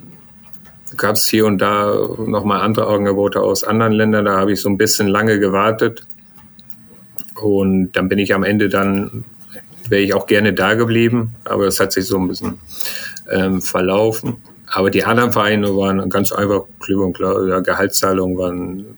gab 0.96 1.16
es 1.16 1.28
hier 1.28 1.48
und 1.48 1.58
da 1.58 1.92
nochmal 2.28 2.62
andere 2.62 2.88
Angebote 2.88 3.42
aus 3.42 3.64
anderen 3.64 3.94
Ländern. 3.94 4.26
Da 4.26 4.38
habe 4.38 4.52
ich 4.52 4.62
so 4.62 4.70
ein 4.70 4.78
bisschen 4.78 5.08
lange 5.08 5.40
gewartet 5.40 6.04
und 7.42 7.92
dann 7.94 8.08
bin 8.08 8.20
ich 8.20 8.36
am 8.36 8.44
Ende 8.44 8.70
dann, 8.70 9.26
wäre 9.90 10.04
ich 10.04 10.14
auch 10.14 10.28
gerne 10.28 10.54
da 10.54 10.76
geblieben, 10.76 11.36
aber 11.44 11.66
es 11.66 11.80
hat 11.80 11.92
sich 11.92 12.06
so 12.06 12.20
ein 12.20 12.28
bisschen 12.28 12.60
ähm, 13.32 13.64
verlaufen. 13.64 14.38
Aber 14.68 14.92
die 14.92 15.04
anderen 15.04 15.32
Vereine 15.32 15.76
waren 15.76 16.08
ganz 16.12 16.32
einfach 16.32 16.66
klipp 16.80 17.00
und 17.00 17.14
klar, 17.14 17.48
ja, 17.48 17.62
Gehaltszahlungen 17.62 18.38
waren 18.38 18.98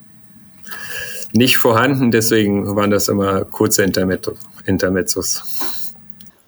nicht 1.34 1.58
vorhanden, 1.58 2.12
deswegen 2.12 2.76
waren 2.76 2.92
das 2.92 3.08
immer 3.08 3.46
kurze 3.46 3.84
Intermezzos. 3.84 5.44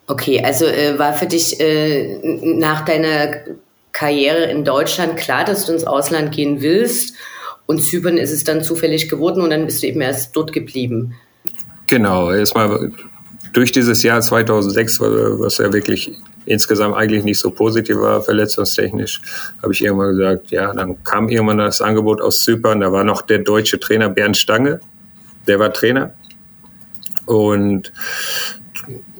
Okay, 0.07 0.43
also 0.43 0.65
äh, 0.65 0.99
war 0.99 1.13
für 1.13 1.25
dich 1.25 1.59
äh, 1.59 2.19
nach 2.43 2.83
deiner 2.83 3.35
Karriere 3.93 4.45
in 4.45 4.65
Deutschland 4.65 5.17
klar, 5.17 5.45
dass 5.45 5.65
du 5.65 5.73
ins 5.73 5.85
Ausland 5.85 6.33
gehen 6.35 6.61
willst 6.61 7.15
und 7.65 7.81
Zypern 7.81 8.17
ist 8.17 8.31
es 8.31 8.43
dann 8.43 8.61
zufällig 8.61 9.09
geworden 9.09 9.41
und 9.41 9.49
dann 9.49 9.65
bist 9.65 9.81
du 9.81 9.87
eben 9.87 10.01
erst 10.01 10.35
dort 10.35 10.51
geblieben. 10.51 11.15
Genau, 11.87 12.31
erstmal 12.31 12.91
durch 13.53 13.71
dieses 13.71 14.03
Jahr 14.03 14.19
2006, 14.19 14.99
was 14.99 15.59
ja 15.59 15.71
wirklich 15.71 16.17
insgesamt 16.45 16.95
eigentlich 16.95 17.23
nicht 17.23 17.39
so 17.39 17.51
positiv 17.51 17.97
war, 17.97 18.21
verletzungstechnisch, 18.21 19.21
habe 19.61 19.73
ich 19.73 19.83
irgendwann 19.83 20.17
gesagt, 20.17 20.51
ja, 20.51 20.73
dann 20.73 21.01
kam 21.03 21.29
irgendwann 21.29 21.59
das 21.59 21.81
Angebot 21.81 22.19
aus 22.19 22.41
Zypern, 22.41 22.81
da 22.81 22.91
war 22.91 23.03
noch 23.03 23.21
der 23.21 23.39
deutsche 23.39 23.79
Trainer 23.79 24.09
Bernd 24.09 24.35
Stange, 24.35 24.81
der 25.47 25.59
war 25.59 25.71
Trainer. 25.71 26.13
Und 27.25 27.93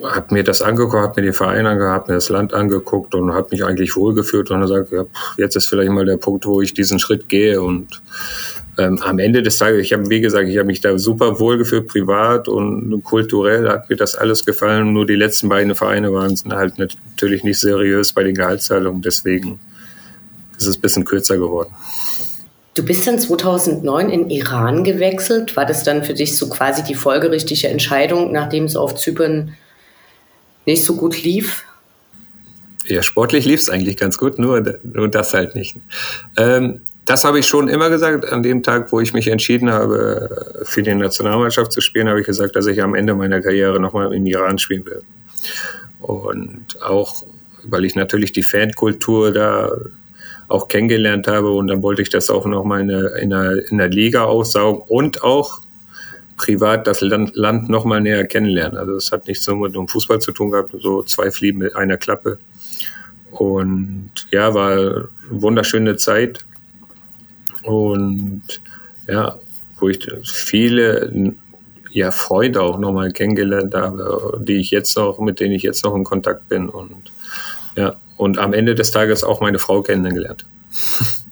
habe 0.04 0.34
mir 0.34 0.43
das 0.43 0.62
angeguckt, 0.62 1.02
habe 1.02 1.22
mir 1.22 1.28
den 1.28 1.34
Verein 1.34 1.65
angeguckt, 1.65 2.10
mir 2.10 2.15
das 2.15 2.28
Land 2.28 2.54
angeguckt 2.54 3.15
und 3.15 3.34
habe 3.34 3.48
mich 3.52 3.63
eigentlich 3.63 3.96
wohlgefühlt 3.96 4.52
und 4.52 4.62
gesagt, 4.62 4.91
ja, 4.91 5.06
jetzt 5.38 5.56
ist 5.56 5.67
vielleicht 5.67 5.91
mal 5.91 6.06
der 6.06 6.17
Punkt, 6.17 6.46
wo 6.46 6.62
ich 6.62 6.74
diesen 6.74 7.00
Schritt 7.00 7.30
gehe 7.30 7.62
und 7.62 8.02
ähm, 8.77 8.99
am 9.03 9.19
Ende 9.19 9.43
des 9.43 9.57
Tages, 9.57 9.81
ich 9.81 9.93
habe, 9.93 10.09
wie 10.09 10.21
gesagt, 10.21 10.47
ich 10.49 10.57
habe 10.57 10.65
mich 10.65 10.81
da 10.81 10.97
super 10.97 11.39
wohlgefühlt, 11.39 11.88
privat 11.88 12.47
und 12.47 13.03
kulturell 13.03 13.69
hat 13.69 13.89
mir 13.89 13.95
das 13.95 14.15
alles 14.15 14.45
gefallen. 14.45 14.93
Nur 14.93 15.05
die 15.05 15.15
letzten 15.15 15.49
beiden 15.49 15.75
Vereine 15.75 16.12
waren 16.13 16.36
halt 16.49 16.79
natürlich 16.79 17.43
nicht 17.43 17.59
seriös 17.59 18.13
bei 18.13 18.23
den 18.23 18.36
Gehaltszahlungen, 18.36 19.01
deswegen 19.01 19.59
ist 20.57 20.67
es 20.67 20.77
ein 20.77 20.81
bisschen 20.81 21.05
kürzer 21.05 21.38
geworden. 21.38 21.73
Du 22.73 22.83
bist 22.83 23.05
dann 23.05 23.19
2009 23.19 24.09
in 24.09 24.29
Iran 24.31 24.83
gewechselt. 24.83 25.55
War 25.55 25.65
das 25.67 25.83
dann 25.83 26.03
für 26.03 26.15
dich 26.15 26.36
so 26.36 26.49
quasi 26.49 26.83
die 26.83 26.95
folgerichtige 26.95 27.67
Entscheidung, 27.67 28.31
nachdem 28.31 28.65
es 28.65 28.75
auf 28.75 28.95
Zypern 28.95 29.53
nicht 30.65 30.83
so 30.83 30.95
gut 30.95 31.21
lief? 31.21 31.65
Ja, 32.86 33.03
sportlich 33.03 33.45
lief 33.45 33.59
es 33.59 33.69
eigentlich 33.69 33.97
ganz 33.97 34.17
gut, 34.17 34.39
nur, 34.39 34.79
nur 34.81 35.07
das 35.07 35.36
halt 35.36 35.53
nicht. 35.53 35.75
Ähm, 36.36 36.81
das 37.05 37.25
habe 37.25 37.39
ich 37.39 37.47
schon 37.47 37.67
immer 37.67 37.89
gesagt. 37.89 38.31
An 38.31 38.43
dem 38.43 38.63
Tag, 38.63 38.91
wo 38.91 38.99
ich 38.99 39.13
mich 39.13 39.27
entschieden 39.27 39.71
habe, 39.71 40.63
für 40.63 40.83
die 40.83 40.95
Nationalmannschaft 40.95 41.71
zu 41.71 41.81
spielen, 41.81 42.07
habe 42.07 42.21
ich 42.21 42.25
gesagt, 42.25 42.55
dass 42.55 42.67
ich 42.67 42.81
am 42.81 42.95
Ende 42.95 43.13
meiner 43.15 43.41
Karriere 43.41 43.79
nochmal 43.79 44.13
im 44.13 44.25
Iran 44.25 44.57
spielen 44.57 44.85
will. 44.85 45.01
Und 45.99 46.81
auch, 46.81 47.23
weil 47.63 47.85
ich 47.85 47.95
natürlich 47.95 48.31
die 48.31 48.43
Fankultur 48.43 49.31
da 49.31 49.71
auch 50.47 50.67
kennengelernt 50.67 51.27
habe 51.27 51.51
und 51.51 51.67
dann 51.67 51.81
wollte 51.81 52.01
ich 52.01 52.09
das 52.09 52.29
auch 52.29 52.45
nochmal 52.45 52.81
in 52.81 52.87
der, 52.89 53.15
in, 53.15 53.31
in 53.31 53.77
der 53.77 53.89
Liga 53.89 54.23
aussaugen 54.23 54.83
und 54.87 55.23
auch 55.23 55.61
privat 56.37 56.87
das 56.87 57.01
Land, 57.01 57.35
Land 57.35 57.69
nochmal 57.69 58.01
näher 58.01 58.25
kennenlernen. 58.25 58.77
Also 58.77 58.93
es 58.95 59.11
hat 59.11 59.27
nichts 59.27 59.45
so 59.45 59.55
mit 59.55 59.75
dem 59.75 59.87
Fußball 59.87 60.19
zu 60.19 60.31
tun 60.31 60.51
gehabt, 60.51 60.75
so 60.79 61.03
zwei 61.03 61.31
Fliegen 61.31 61.59
mit 61.59 61.75
einer 61.75 61.97
Klappe. 61.97 62.39
Und 63.31 64.11
ja, 64.31 64.53
war 64.53 64.71
eine 64.71 65.09
wunderschöne 65.29 65.97
Zeit. 65.97 66.45
Und 67.63 68.43
ja, 69.08 69.38
wo 69.80 69.89
ich 69.89 70.08
viele 70.23 71.36
ja, 71.91 72.12
Freunde 72.12 72.62
auch 72.62 72.78
nochmal 72.78 73.12
kennengelernt 73.12 73.76
habe, 73.76 74.39
die 74.43 74.58
ich 74.58 74.71
jetzt 74.71 74.95
noch, 74.97 75.19
mit 75.19 75.39
denen 75.39 75.54
ich 75.54 75.63
jetzt 75.63 75.84
noch 75.84 75.95
in 75.95 76.04
Kontakt 76.04 76.49
bin. 76.49 76.69
Und 76.69 77.12
ja, 77.76 77.95
und 78.17 78.39
am 78.39 78.54
Ende 78.54 78.76
des 78.76 78.91
Tages 78.91 79.23
auch 79.23 79.41
meine 79.41 79.60
Frau 79.60 79.82
kennengelernt. 79.82 80.45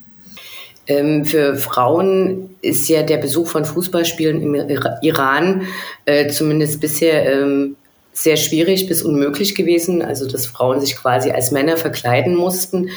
Ähm, 0.87 1.25
für 1.25 1.55
Frauen 1.55 2.55
ist 2.61 2.89
ja 2.89 3.03
der 3.03 3.17
Besuch 3.17 3.47
von 3.47 3.65
Fußballspielen 3.65 4.41
im 4.41 4.55
Iran 5.03 5.67
äh, 6.05 6.27
zumindest 6.29 6.81
bisher 6.81 7.31
ähm, 7.31 7.75
sehr 8.13 8.35
schwierig 8.35 8.87
bis 8.87 9.03
unmöglich 9.03 9.55
gewesen. 9.55 10.01
Also 10.01 10.27
dass 10.27 10.47
Frauen 10.47 10.81
sich 10.81 10.95
quasi 10.95 11.31
als 11.31 11.51
Männer 11.51 11.77
verkleiden 11.77 12.35
mussten. 12.35 12.89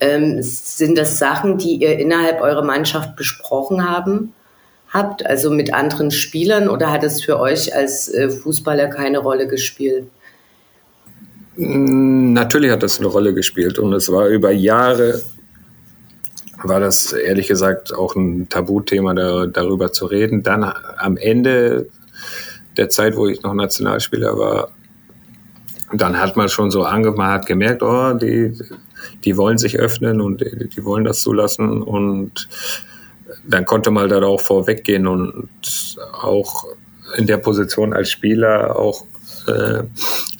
Ähm, 0.00 0.42
sind 0.42 0.96
das 0.96 1.18
Sachen, 1.18 1.58
die 1.58 1.76
ihr 1.76 1.98
innerhalb 1.98 2.40
eurer 2.40 2.62
Mannschaft 2.62 3.16
besprochen 3.16 3.88
haben, 3.88 4.32
habt, 4.90 5.26
also 5.26 5.50
mit 5.50 5.74
anderen 5.74 6.10
Spielern, 6.10 6.68
oder 6.68 6.92
hat 6.92 7.04
es 7.04 7.22
für 7.22 7.38
euch 7.40 7.74
als 7.74 8.08
äh, 8.08 8.30
Fußballer 8.30 8.88
keine 8.88 9.18
Rolle 9.18 9.48
gespielt? 9.48 10.06
Mm, 11.56 12.32
natürlich 12.32 12.70
hat 12.70 12.82
das 12.82 13.00
eine 13.00 13.08
Rolle 13.08 13.34
gespielt 13.34 13.78
und 13.78 13.92
es 13.92 14.10
war 14.10 14.28
über 14.28 14.52
Jahre, 14.52 15.20
war 16.62 16.78
das 16.78 17.12
ehrlich 17.12 17.48
gesagt 17.48 17.92
auch 17.92 18.14
ein 18.14 18.48
Tabuthema, 18.48 19.14
da, 19.14 19.46
darüber 19.46 19.92
zu 19.92 20.06
reden. 20.06 20.44
Dann 20.44 20.64
am 20.96 21.16
Ende 21.16 21.88
der 22.76 22.88
Zeit, 22.88 23.16
wo 23.16 23.26
ich 23.26 23.42
noch 23.42 23.54
Nationalspieler 23.54 24.38
war, 24.38 24.70
dann 25.92 26.20
hat 26.20 26.36
man 26.36 26.48
schon 26.48 26.70
so 26.70 26.84
angemacht, 26.84 27.40
hat 27.40 27.46
gemerkt, 27.46 27.82
oh, 27.82 28.12
die, 28.12 28.52
die 29.24 29.36
wollen 29.36 29.58
sich 29.58 29.78
öffnen 29.78 30.20
und 30.20 30.40
die, 30.40 30.84
wollen 30.84 31.04
das 31.04 31.22
zulassen 31.22 31.82
und 31.82 32.48
dann 33.46 33.64
konnte 33.64 33.90
man 33.90 34.08
da 34.08 34.22
auch 34.22 34.40
vorweggehen 34.40 35.06
und 35.06 35.48
auch 36.12 36.66
in 37.16 37.26
der 37.26 37.38
Position 37.38 37.92
als 37.92 38.10
Spieler 38.10 38.76
auch 38.76 39.04
äh, 39.46 39.84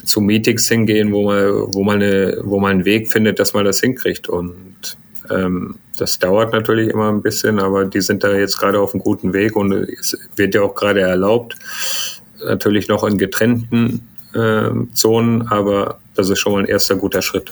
zu 0.04 0.20
Meetings 0.20 0.68
hingehen, 0.68 1.12
wo 1.12 1.24
man, 1.24 1.74
wo 1.74 1.84
man 1.84 2.02
eine, 2.02 2.38
wo 2.42 2.58
man 2.60 2.72
einen 2.72 2.84
Weg 2.84 3.10
findet, 3.10 3.38
dass 3.38 3.52
man 3.54 3.64
das 3.64 3.80
hinkriegt. 3.80 4.28
Und 4.28 4.96
ähm, 5.30 5.76
das 5.98 6.18
dauert 6.18 6.52
natürlich 6.52 6.88
immer 6.88 7.10
ein 7.10 7.22
bisschen, 7.22 7.58
aber 7.58 7.84
die 7.84 8.00
sind 8.00 8.24
da 8.24 8.34
jetzt 8.34 8.58
gerade 8.58 8.80
auf 8.80 8.94
einem 8.94 9.02
guten 9.02 9.32
Weg 9.32 9.56
und 9.56 9.72
es 9.72 10.16
wird 10.36 10.54
ja 10.54 10.62
auch 10.62 10.74
gerade 10.74 11.00
erlaubt, 11.00 11.56
natürlich 12.44 12.88
noch 12.88 13.04
in 13.04 13.18
getrennten 13.18 14.08
äh, 14.34 14.70
Zonen, 14.94 15.48
aber 15.48 15.98
das 16.14 16.30
ist 16.30 16.38
schon 16.38 16.52
mal 16.52 16.60
ein 16.60 16.68
erster 16.68 16.96
guter 16.96 17.22
Schritt. 17.22 17.50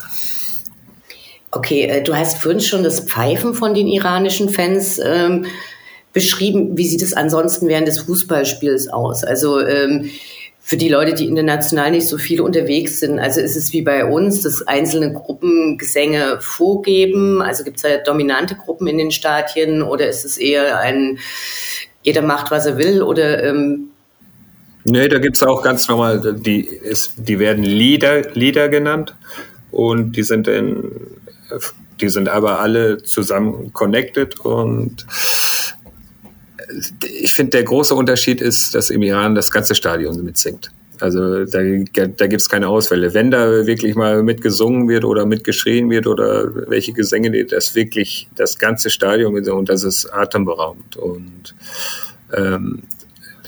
Okay, 1.51 1.83
äh, 1.83 2.03
du 2.03 2.15
hast 2.15 2.39
vorhin 2.39 2.61
schon 2.61 2.83
das 2.83 3.01
Pfeifen 3.01 3.55
von 3.55 3.75
den 3.75 3.87
iranischen 3.87 4.49
Fans 4.49 5.01
ähm, 5.03 5.47
beschrieben. 6.13 6.77
Wie 6.77 6.87
sieht 6.87 7.03
es 7.03 7.15
ansonsten 7.15 7.69
während 7.69 7.89
des 7.89 8.01
Fußballspiels 8.01 8.89
aus? 8.89 9.25
Also 9.25 9.61
ähm, 9.61 10.11
für 10.61 10.77
die 10.77 10.89
Leute, 10.89 11.15
die 11.15 11.27
international 11.27 11.93
nicht 11.93 12.09
so 12.09 12.19
viel 12.19 12.41
unterwegs 12.41 12.99
sind, 12.99 13.21
also 13.21 13.41
ist 13.41 13.55
es 13.55 13.73
wie 13.73 13.83
bei 13.83 14.05
uns, 14.05 14.43
dass 14.43 14.67
einzelne 14.67 15.13
Gruppen 15.13 15.79
Gesänge 15.79 16.39
vorgeben? 16.41 17.41
Also 17.41 17.63
gibt 17.63 17.77
es 17.77 17.83
da 17.83 17.99
dominante 17.99 18.57
Gruppen 18.57 18.89
in 18.89 18.99
den 18.99 19.13
Stadien 19.13 19.83
oder 19.83 20.09
ist 20.09 20.25
es 20.25 20.39
eher 20.39 20.81
ein, 20.81 21.19
jeder 22.03 22.23
macht, 22.23 22.51
was 22.51 22.67
er 22.67 22.79
will? 22.79 23.03
Oder 23.03 23.45
ähm, 23.45 23.91
Nee, 24.89 25.09
da 25.09 25.19
gibt 25.19 25.37
es 25.37 25.43
auch 25.43 25.63
ganz 25.63 25.89
normal, 25.89 26.35
die, 26.35 26.61
ist, 26.61 27.15
die 27.17 27.41
werden 27.41 27.65
Lieder, 27.65 28.33
Lieder 28.35 28.69
genannt 28.69 29.17
und 29.73 30.13
die 30.13 30.23
sind 30.23 30.47
in, 30.47 30.93
die 32.01 32.09
sind 32.09 32.29
aber 32.29 32.61
alle 32.61 33.03
zusammen 33.03 33.73
connected 33.73 34.39
und 34.41 35.07
ich 37.03 37.33
finde, 37.35 37.51
der 37.53 37.63
große 37.65 37.95
Unterschied 37.95 38.41
ist, 38.41 38.75
dass 38.75 38.91
im 38.91 39.03
Iran 39.03 39.35
das 39.35 39.51
ganze 39.51 39.75
Stadion 39.75 40.23
mitsingt. 40.25 40.71
Also 41.01 41.45
da, 41.45 41.59
da 41.63 42.27
gibt 42.27 42.41
es 42.41 42.49
keine 42.49 42.69
Ausfälle. 42.69 43.13
Wenn 43.13 43.31
da 43.31 43.67
wirklich 43.67 43.95
mal 43.95 44.23
mitgesungen 44.23 44.89
wird 44.89 45.05
oder 45.05 45.27
mitgeschrien 45.27 45.91
wird 45.91 46.07
oder 46.07 46.71
welche 46.71 46.93
Gesänge, 46.93 47.45
das 47.45 47.75
wirklich 47.75 48.29
das 48.35 48.59
ganze 48.59 48.91
Stadion 48.91 49.35
und 49.35 49.69
das 49.69 49.85
ist 49.85 50.07
atemberaubend. 50.13 50.97
Und 50.97 51.55
ähm, 52.33 52.83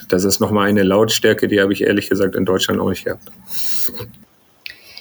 das 0.08 0.24
ist 0.24 0.40
nochmal 0.40 0.68
eine 0.68 0.82
Lautstärke, 0.82 1.48
die 1.48 1.60
habe 1.60 1.72
ich 1.72 1.82
ehrlich 1.82 2.08
gesagt 2.08 2.34
in 2.34 2.44
Deutschland 2.44 2.80
auch 2.80 2.90
nicht 2.90 3.04
gehabt. 3.04 3.30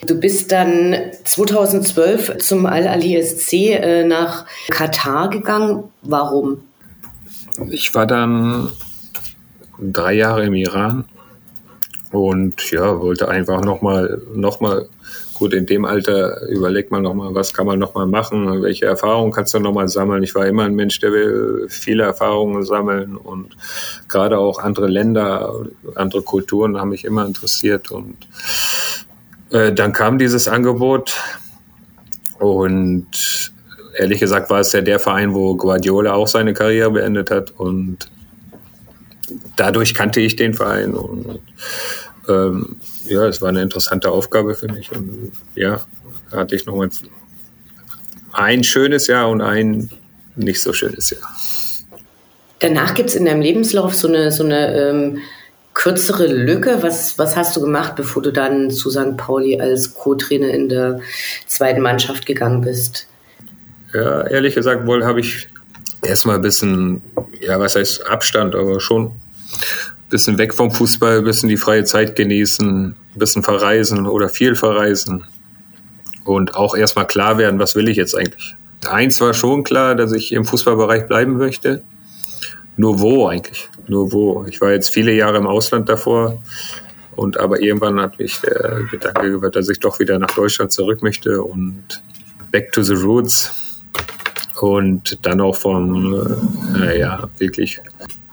Du 0.05 0.19
bist 0.19 0.51
dann 0.51 0.95
2012 1.23 2.37
zum 2.37 2.65
Al-Ali 2.65 3.21
SC 3.21 3.53
äh, 3.53 4.03
nach 4.03 4.45
Katar 4.69 5.29
gegangen. 5.29 5.85
Warum? 6.01 6.61
Ich 7.69 7.93
war 7.95 8.05
dann 8.05 8.71
drei 9.79 10.13
Jahre 10.13 10.45
im 10.45 10.53
Iran 10.53 11.05
und 12.11 12.71
ja, 12.71 12.99
wollte 12.99 13.27
einfach 13.27 13.61
nochmal 13.61 14.21
noch 14.33 14.59
mal 14.59 14.87
gut, 15.33 15.53
in 15.53 15.65
dem 15.65 15.85
Alter 15.85 16.47
überlegt 16.47 16.91
man 16.91 17.03
nochmal, 17.03 17.35
was 17.35 17.53
kann 17.53 17.67
man 17.67 17.77
nochmal 17.77 18.07
machen, 18.07 18.63
welche 18.63 18.85
Erfahrungen 18.85 19.31
kannst 19.31 19.53
du 19.53 19.59
nochmal 19.59 19.87
sammeln. 19.87 20.23
Ich 20.23 20.33
war 20.33 20.47
immer 20.47 20.63
ein 20.63 20.73
Mensch, 20.73 20.99
der 20.99 21.11
will 21.11 21.67
viele 21.69 22.03
Erfahrungen 22.03 22.63
sammeln 22.63 23.15
und 23.15 23.55
gerade 24.07 24.39
auch 24.39 24.59
andere 24.59 24.87
Länder, 24.87 25.65
andere 25.95 26.23
Kulturen 26.23 26.77
haben 26.77 26.89
mich 26.89 27.05
immer 27.05 27.25
interessiert 27.25 27.91
und 27.91 28.15
äh, 29.51 29.73
dann 29.73 29.93
kam 29.93 30.17
dieses 30.17 30.47
Angebot 30.47 31.15
und 32.39 33.51
ehrlich 33.97 34.19
gesagt 34.19 34.49
war 34.49 34.59
es 34.59 34.71
ja 34.73 34.81
der 34.81 34.99
Verein, 34.99 35.33
wo 35.33 35.55
Guardiola 35.55 36.13
auch 36.13 36.27
seine 36.27 36.53
Karriere 36.53 36.91
beendet 36.91 37.31
hat 37.31 37.51
und 37.51 38.09
dadurch 39.55 39.93
kannte 39.93 40.19
ich 40.21 40.35
den 40.35 40.53
Verein 40.53 40.93
und 40.93 41.39
ähm, 42.27 42.77
ja, 43.05 43.25
es 43.25 43.41
war 43.41 43.49
eine 43.49 43.61
interessante 43.61 44.09
Aufgabe 44.11 44.55
für 44.55 44.71
mich. 44.71 44.91
Und 44.91 45.31
ja, 45.55 45.81
da 46.31 46.37
hatte 46.37 46.55
ich 46.55 46.65
nochmal 46.65 46.89
ein 48.33 48.63
schönes 48.63 49.07
Jahr 49.07 49.29
und 49.29 49.41
ein 49.41 49.89
nicht 50.35 50.61
so 50.61 50.73
schönes 50.73 51.09
Jahr. 51.09 51.21
Danach 52.59 52.93
gibt 52.95 53.09
es 53.09 53.15
in 53.15 53.25
deinem 53.25 53.41
Lebenslauf 53.41 53.95
so 53.95 54.07
eine, 54.07 54.31
so 54.31 54.43
eine 54.43 54.89
ähm, 54.89 55.19
kürzere 55.87 56.27
Lücke. 56.27 56.79
Was, 56.81 57.17
was 57.17 57.37
hast 57.37 57.55
du 57.55 57.61
gemacht, 57.61 57.95
bevor 57.95 58.21
du 58.21 58.33
dann 58.33 58.71
zu 58.71 58.89
St. 58.89 59.15
Pauli 59.15 59.57
als 59.57 59.93
Co-Trainer 59.93 60.49
in 60.49 60.67
der 60.67 60.99
zweiten 61.45 61.81
Mannschaft 61.81 62.25
gegangen 62.25 62.59
bist? 62.59 63.07
Ja, 63.93 64.27
ehrlich 64.27 64.55
gesagt, 64.55 64.85
wohl 64.85 65.05
habe 65.05 65.21
ich 65.21 65.47
erstmal 66.01 66.35
ein 66.35 66.41
bisschen, 66.41 67.01
ja, 67.39 67.57
was 67.57 67.77
heißt 67.77 68.05
Abstand, 68.05 68.53
aber 68.53 68.81
schon 68.81 69.13
bisschen 70.09 70.37
weg 70.37 70.53
vom 70.53 70.71
Fußball, 70.71 71.21
bisschen 71.21 71.47
die 71.47 71.57
freie 71.57 71.85
Zeit 71.85 72.17
genießen, 72.17 72.93
bisschen 73.15 73.43
verreisen 73.43 74.07
oder 74.07 74.27
viel 74.27 74.55
verreisen 74.55 75.23
und 76.25 76.55
auch 76.55 76.75
erstmal 76.75 77.07
klar 77.07 77.37
werden, 77.37 77.59
was 77.59 77.75
will 77.75 77.87
ich 77.87 77.95
jetzt 77.95 78.13
eigentlich. 78.13 78.55
Eins 78.89 79.21
war 79.21 79.33
schon 79.33 79.63
klar, 79.63 79.95
dass 79.95 80.11
ich 80.11 80.33
im 80.33 80.43
Fußballbereich 80.43 81.07
bleiben 81.07 81.37
möchte. 81.37 81.81
Nur 82.77 82.99
wo 82.99 83.27
eigentlich? 83.27 83.69
Nur 83.87 84.11
wo? 84.11 84.45
Ich 84.47 84.61
war 84.61 84.71
jetzt 84.71 84.89
viele 84.89 85.11
Jahre 85.13 85.37
im 85.37 85.47
Ausland 85.47 85.89
davor 85.89 86.41
und 87.15 87.39
aber 87.39 87.59
irgendwann 87.59 87.99
hat 87.99 88.19
mich 88.19 88.39
der 88.41 88.81
Gedanke 88.91 89.31
gehört, 89.31 89.55
dass 89.55 89.67
ich 89.69 89.79
doch 89.79 89.99
wieder 89.99 90.19
nach 90.19 90.31
Deutschland 90.31 90.71
zurück 90.71 91.01
möchte 91.01 91.41
und 91.41 92.01
back 92.51 92.71
to 92.71 92.83
the 92.83 92.93
roots 92.93 93.81
und 94.61 95.17
dann 95.25 95.41
auch 95.41 95.55
vom, 95.55 96.13
äh, 96.13 96.77
naja, 96.77 97.29
wirklich 97.37 97.81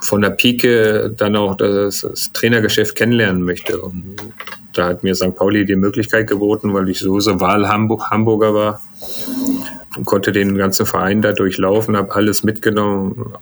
von 0.00 0.20
der 0.20 0.30
Pike 0.30 1.14
dann 1.16 1.34
auch 1.36 1.56
das, 1.56 2.02
das 2.02 2.32
Trainergeschäft 2.32 2.94
kennenlernen 2.94 3.42
möchte. 3.42 3.80
Und 3.80 4.16
da 4.74 4.88
hat 4.88 5.02
mir 5.02 5.14
St. 5.14 5.34
Pauli 5.34 5.64
die 5.64 5.76
Möglichkeit 5.76 6.26
geboten, 6.26 6.74
weil 6.74 6.88
ich 6.90 6.98
sowieso 6.98 7.40
Wahl 7.40 7.68
Hamburg, 7.68 8.10
Hamburger 8.10 8.54
war 8.54 8.82
und 9.96 10.04
konnte 10.04 10.32
den 10.32 10.56
ganzen 10.58 10.84
Verein 10.84 11.22
da 11.22 11.32
durchlaufen, 11.32 11.96
habe 11.96 12.14
alles 12.14 12.42
mitgenommen. 12.42 13.34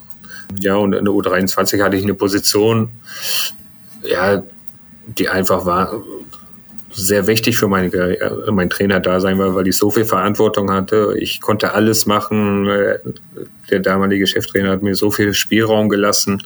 Ja, 0.59 0.77
und 0.77 0.93
in 0.93 1.05
der 1.05 1.15
U23 1.15 1.83
hatte 1.83 1.97
ich 1.97 2.03
eine 2.03 2.15
Position, 2.15 2.91
ja, 4.03 4.43
die 5.07 5.29
einfach 5.29 5.67
war, 5.67 6.03
sehr 6.95 7.27
wichtig 7.27 7.57
für 7.57 7.69
meine, 7.69 7.93
äh, 7.93 8.51
mein 8.51 8.71
Trainer-Dasein 8.71 9.39
war, 9.39 9.55
weil 9.55 9.67
ich 9.67 9.77
so 9.77 9.91
viel 9.91 10.05
Verantwortung 10.05 10.71
hatte. 10.71 11.15
Ich 11.19 11.41
konnte 11.41 11.73
alles 11.73 12.07
machen. 12.07 12.69
Der 13.71 13.81
damalige 13.81 14.27
Cheftrainer 14.27 14.71
hat 14.71 14.83
mir 14.83 14.95
so 14.95 15.11
viel 15.11 15.33
Spielraum 15.33 15.89
gelassen, 15.89 16.43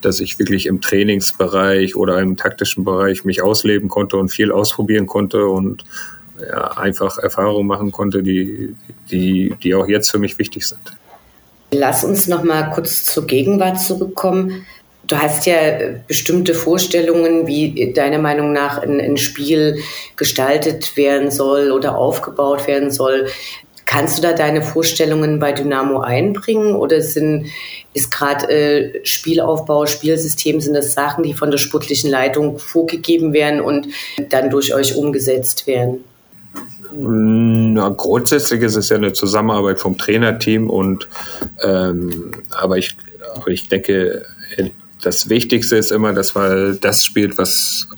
dass 0.00 0.20
ich 0.20 0.38
wirklich 0.38 0.66
im 0.66 0.80
Trainingsbereich 0.80 1.96
oder 1.96 2.18
im 2.20 2.36
taktischen 2.36 2.84
Bereich 2.84 3.24
mich 3.24 3.42
ausleben 3.42 3.88
konnte 3.88 4.16
und 4.16 4.28
viel 4.28 4.50
ausprobieren 4.50 5.06
konnte 5.06 5.46
und 5.46 5.84
ja, 6.40 6.72
einfach 6.72 7.18
Erfahrungen 7.18 7.66
machen 7.66 7.92
konnte, 7.92 8.22
die, 8.22 8.74
die, 9.10 9.54
die 9.62 9.74
auch 9.74 9.88
jetzt 9.88 10.10
für 10.10 10.18
mich 10.18 10.38
wichtig 10.38 10.66
sind. 10.66 10.95
Lass 11.78 12.04
uns 12.04 12.26
noch 12.26 12.42
mal 12.42 12.70
kurz 12.70 13.04
zur 13.04 13.26
Gegenwart 13.26 13.78
zurückkommen. 13.80 14.66
Du 15.06 15.16
hast 15.16 15.44
ja 15.44 15.56
bestimmte 16.08 16.54
Vorstellungen, 16.54 17.46
wie 17.46 17.92
deiner 17.92 18.18
Meinung 18.18 18.52
nach 18.52 18.78
ein, 18.78 18.98
ein, 18.98 19.18
Spiel 19.18 19.82
gestaltet 20.16 20.96
werden 20.96 21.30
soll 21.30 21.70
oder 21.72 21.98
aufgebaut 21.98 22.66
werden 22.66 22.90
soll. 22.90 23.26
Kannst 23.84 24.16
du 24.16 24.22
da 24.22 24.32
deine 24.32 24.62
Vorstellungen 24.62 25.38
bei 25.38 25.52
Dynamo 25.52 26.00
einbringen 26.00 26.74
oder 26.74 27.02
sind, 27.02 27.48
ist 27.92 28.10
gerade 28.10 28.48
äh, 28.48 29.04
Spielaufbau, 29.04 29.84
Spielsystem, 29.84 30.60
sind 30.62 30.74
das 30.74 30.94
Sachen, 30.94 31.24
die 31.24 31.34
von 31.34 31.50
der 31.50 31.58
sportlichen 31.58 32.10
Leitung 32.10 32.58
vorgegeben 32.58 33.34
werden 33.34 33.60
und 33.60 33.88
dann 34.30 34.48
durch 34.48 34.74
euch 34.74 34.96
umgesetzt 34.96 35.66
werden? 35.66 36.04
Na, 36.92 37.88
grundsätzlich 37.90 38.62
ist 38.62 38.76
es 38.76 38.88
ja 38.88 38.96
eine 38.96 39.12
Zusammenarbeit 39.12 39.80
vom 39.80 39.96
Trainerteam 39.98 40.70
und 40.70 41.08
ähm, 41.62 42.32
aber 42.50 42.78
ich, 42.78 42.96
aber 43.34 43.48
ich 43.48 43.68
denke, 43.68 44.24
das 45.02 45.28
Wichtigste 45.28 45.76
ist 45.76 45.92
immer, 45.92 46.12
dass 46.12 46.34
man 46.34 46.78
das 46.80 47.04
spielt, 47.04 47.38
was 47.38 47.88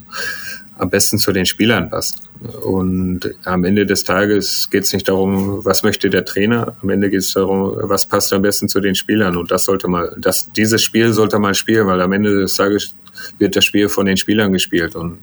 am 0.79 0.90
besten 0.90 1.18
zu 1.18 1.33
den 1.33 1.46
Spielern 1.46 1.90
passt. 1.90 2.22
Und 2.62 3.35
am 3.44 3.64
Ende 3.64 3.85
des 3.85 4.05
Tages 4.05 4.68
geht 4.70 4.85
es 4.85 4.92
nicht 4.92 5.09
darum, 5.09 5.64
was 5.64 5.83
möchte 5.83 6.09
der 6.09 6.24
Trainer. 6.24 6.77
Am 6.83 6.90
Ende 6.90 7.11
geht 7.11 7.20
es 7.20 7.33
darum, 7.33 7.74
was 7.83 8.07
passt 8.07 8.33
am 8.33 8.42
besten 8.42 8.68
zu 8.68 8.81
den 8.81 8.94
Spielern. 8.94 9.37
Und 9.37 9.51
das 9.51 9.64
sollte 9.64 9.88
man, 9.88 10.09
das, 10.18 10.53
dieses 10.53 10.83
Spiel 10.83 11.12
sollte 11.12 11.38
man 11.38 11.55
spielen, 11.55 11.87
weil 11.88 12.01
am 12.01 12.12
Ende 12.12 12.40
des 12.40 12.55
Tages 12.55 12.94
wird 13.38 13.57
das 13.57 13.64
Spiel 13.64 13.88
von 13.88 14.07
den 14.07 14.16
Spielern 14.16 14.52
gespielt. 14.52 14.96
Und 14.96 15.18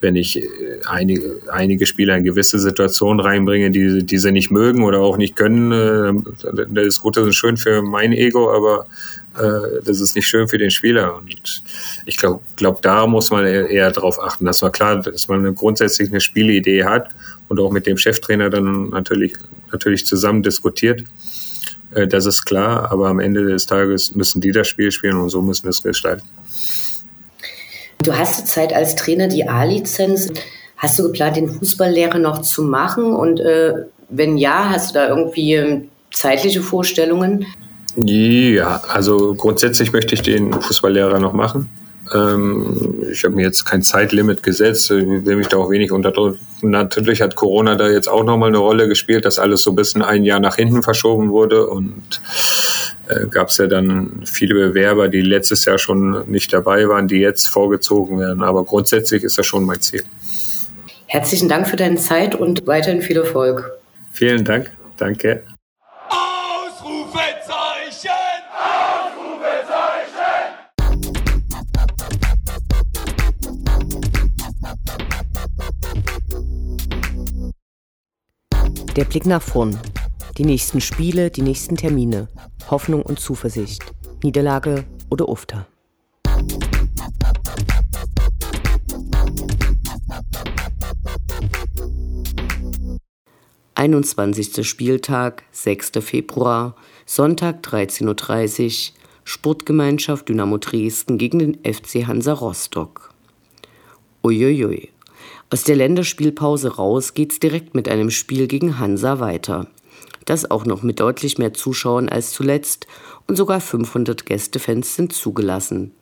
wenn 0.00 0.16
ich 0.16 0.42
einige, 0.88 1.40
einige 1.50 1.86
Spieler 1.86 2.16
in 2.16 2.24
gewisse 2.24 2.58
Situationen 2.58 3.20
reinbringe, 3.20 3.70
die, 3.70 4.04
die 4.04 4.18
sie 4.18 4.32
nicht 4.32 4.50
mögen 4.50 4.84
oder 4.84 5.00
auch 5.00 5.16
nicht 5.16 5.36
können, 5.36 5.72
äh, 5.72 6.64
das 6.68 6.86
ist 6.86 7.00
gut, 7.00 7.16
das 7.16 7.26
ist 7.26 7.36
schön 7.36 7.56
für 7.56 7.82
mein 7.82 8.12
Ego, 8.12 8.54
aber 8.54 8.86
äh, 9.38 9.82
das 9.84 10.00
ist 10.00 10.14
nicht 10.16 10.26
schön 10.26 10.48
für 10.48 10.58
den 10.58 10.70
Spieler. 10.70 11.16
Und 11.16 11.62
ich 12.06 12.16
glaube, 12.16 12.40
glaub, 12.56 12.82
da 12.82 13.06
muss 13.06 13.30
man 13.30 13.46
eher 13.46 13.90
darauf 13.90 14.20
achten, 14.20 14.44
dass 14.44 14.62
man 14.62 14.72
klar, 14.72 15.02
dass 15.02 15.28
man 15.28 15.40
eine 15.40 15.52
grundsätzlich 15.52 16.08
eine 16.10 16.20
Spielidee 16.20 16.84
hat 16.84 17.10
und 17.48 17.60
auch 17.60 17.70
mit 17.70 17.86
dem 17.86 17.98
Cheftrainer 17.98 18.50
dann 18.50 18.90
natürlich, 18.90 19.34
natürlich 19.72 20.06
zusammen 20.06 20.42
diskutiert. 20.42 21.04
Äh, 21.94 22.06
das 22.06 22.26
ist 22.26 22.44
klar, 22.44 22.90
aber 22.90 23.08
am 23.08 23.20
Ende 23.20 23.46
des 23.46 23.66
Tages 23.66 24.14
müssen 24.14 24.40
die 24.40 24.52
das 24.52 24.68
Spiel 24.68 24.90
spielen 24.90 25.16
und 25.16 25.28
so 25.28 25.42
müssen 25.42 25.64
wir 25.64 25.70
es 25.70 25.82
gestalten. 25.82 26.26
Du 28.02 28.16
hast 28.16 28.36
zurzeit 28.36 28.72
als 28.72 28.94
Trainer 28.94 29.28
die 29.28 29.48
A-Lizenz. 29.48 30.28
Hast 30.76 30.98
du 30.98 31.04
geplant, 31.04 31.36
den 31.36 31.50
Fußballlehrer 31.50 32.18
noch 32.18 32.42
zu 32.42 32.62
machen? 32.62 33.12
Und 33.12 33.40
äh, 33.40 33.72
wenn 34.08 34.38
ja, 34.38 34.70
hast 34.70 34.90
du 34.90 34.94
da 34.94 35.08
irgendwie 35.08 35.54
ähm, 35.54 35.88
zeitliche 36.12 36.62
Vorstellungen? 36.62 37.46
Ja, 37.96 38.82
also 38.88 39.34
grundsätzlich 39.34 39.92
möchte 39.92 40.14
ich 40.14 40.22
den 40.22 40.52
Fußballlehrer 40.52 41.18
noch 41.18 41.32
machen. 41.32 41.68
Ähm, 42.14 43.04
ich 43.10 43.24
habe 43.24 43.34
mir 43.34 43.42
jetzt 43.42 43.64
kein 43.64 43.82
Zeitlimit 43.82 44.42
gesetzt, 44.42 44.90
ich 44.90 45.06
will 45.06 45.36
mich 45.36 45.48
da 45.48 45.56
auch 45.56 45.70
wenig 45.70 45.92
unterdrücken. 45.92 46.38
Natürlich 46.62 47.22
hat 47.22 47.36
Corona 47.36 47.74
da 47.74 47.88
jetzt 47.88 48.08
auch 48.08 48.24
nochmal 48.24 48.48
eine 48.48 48.58
Rolle 48.58 48.88
gespielt, 48.88 49.24
dass 49.24 49.38
alles 49.38 49.62
so 49.62 49.70
ein 49.70 49.76
bisschen 49.76 50.02
ein 50.02 50.24
Jahr 50.24 50.40
nach 50.40 50.56
hinten 50.56 50.82
verschoben 50.82 51.30
wurde 51.30 51.66
und 51.66 52.20
äh, 53.08 53.26
gab 53.26 53.48
es 53.48 53.58
ja 53.58 53.66
dann 53.66 54.22
viele 54.24 54.54
Bewerber, 54.54 55.08
die 55.08 55.22
letztes 55.22 55.64
Jahr 55.64 55.78
schon 55.78 56.30
nicht 56.30 56.52
dabei 56.52 56.88
waren, 56.88 57.08
die 57.08 57.18
jetzt 57.18 57.48
vorgezogen 57.48 58.18
werden. 58.18 58.42
Aber 58.42 58.64
grundsätzlich 58.64 59.24
ist 59.24 59.38
das 59.38 59.46
schon 59.46 59.64
mein 59.64 59.80
Ziel. 59.80 60.04
Herzlichen 61.06 61.48
Dank 61.48 61.68
für 61.68 61.76
deine 61.76 61.96
Zeit 61.96 62.34
und 62.34 62.66
weiterhin 62.66 63.00
viel 63.00 63.16
Erfolg. 63.16 63.72
Vielen 64.12 64.44
Dank. 64.44 64.70
Danke. 64.98 65.42
Der 78.98 79.04
Blick 79.04 79.26
nach 79.26 79.40
vorn. 79.40 79.78
Die 80.38 80.44
nächsten 80.44 80.80
Spiele, 80.80 81.30
die 81.30 81.42
nächsten 81.42 81.76
Termine. 81.76 82.26
Hoffnung 82.68 83.02
und 83.02 83.20
Zuversicht. 83.20 83.84
Niederlage 84.24 84.86
oder 85.08 85.28
Ufter. 85.28 85.68
Einundzwanzigster 93.76 94.64
Spieltag, 94.64 95.44
6. 95.52 95.92
Februar, 96.00 96.74
Sonntag 97.06 97.64
13.30 97.64 98.90
Uhr, 98.90 98.94
Sportgemeinschaft 99.22 100.28
Dynamo 100.28 100.58
Dresden 100.58 101.18
gegen 101.18 101.38
den 101.38 101.54
FC 101.62 102.08
Hansa 102.08 102.32
Rostock. 102.32 103.14
Uiuiui. 104.24 104.90
Aus 105.50 105.64
der 105.64 105.76
Länderspielpause 105.76 106.76
raus 106.76 107.14
geht's 107.14 107.40
direkt 107.40 107.74
mit 107.74 107.88
einem 107.88 108.10
Spiel 108.10 108.48
gegen 108.48 108.78
Hansa 108.78 109.18
weiter. 109.18 109.66
Das 110.26 110.50
auch 110.50 110.66
noch 110.66 110.82
mit 110.82 111.00
deutlich 111.00 111.38
mehr 111.38 111.54
Zuschauern 111.54 112.10
als 112.10 112.32
zuletzt 112.32 112.86
und 113.26 113.36
sogar 113.36 113.62
500 113.62 114.26
Gästefans 114.26 114.94
sind 114.94 115.14
zugelassen. 115.14 115.92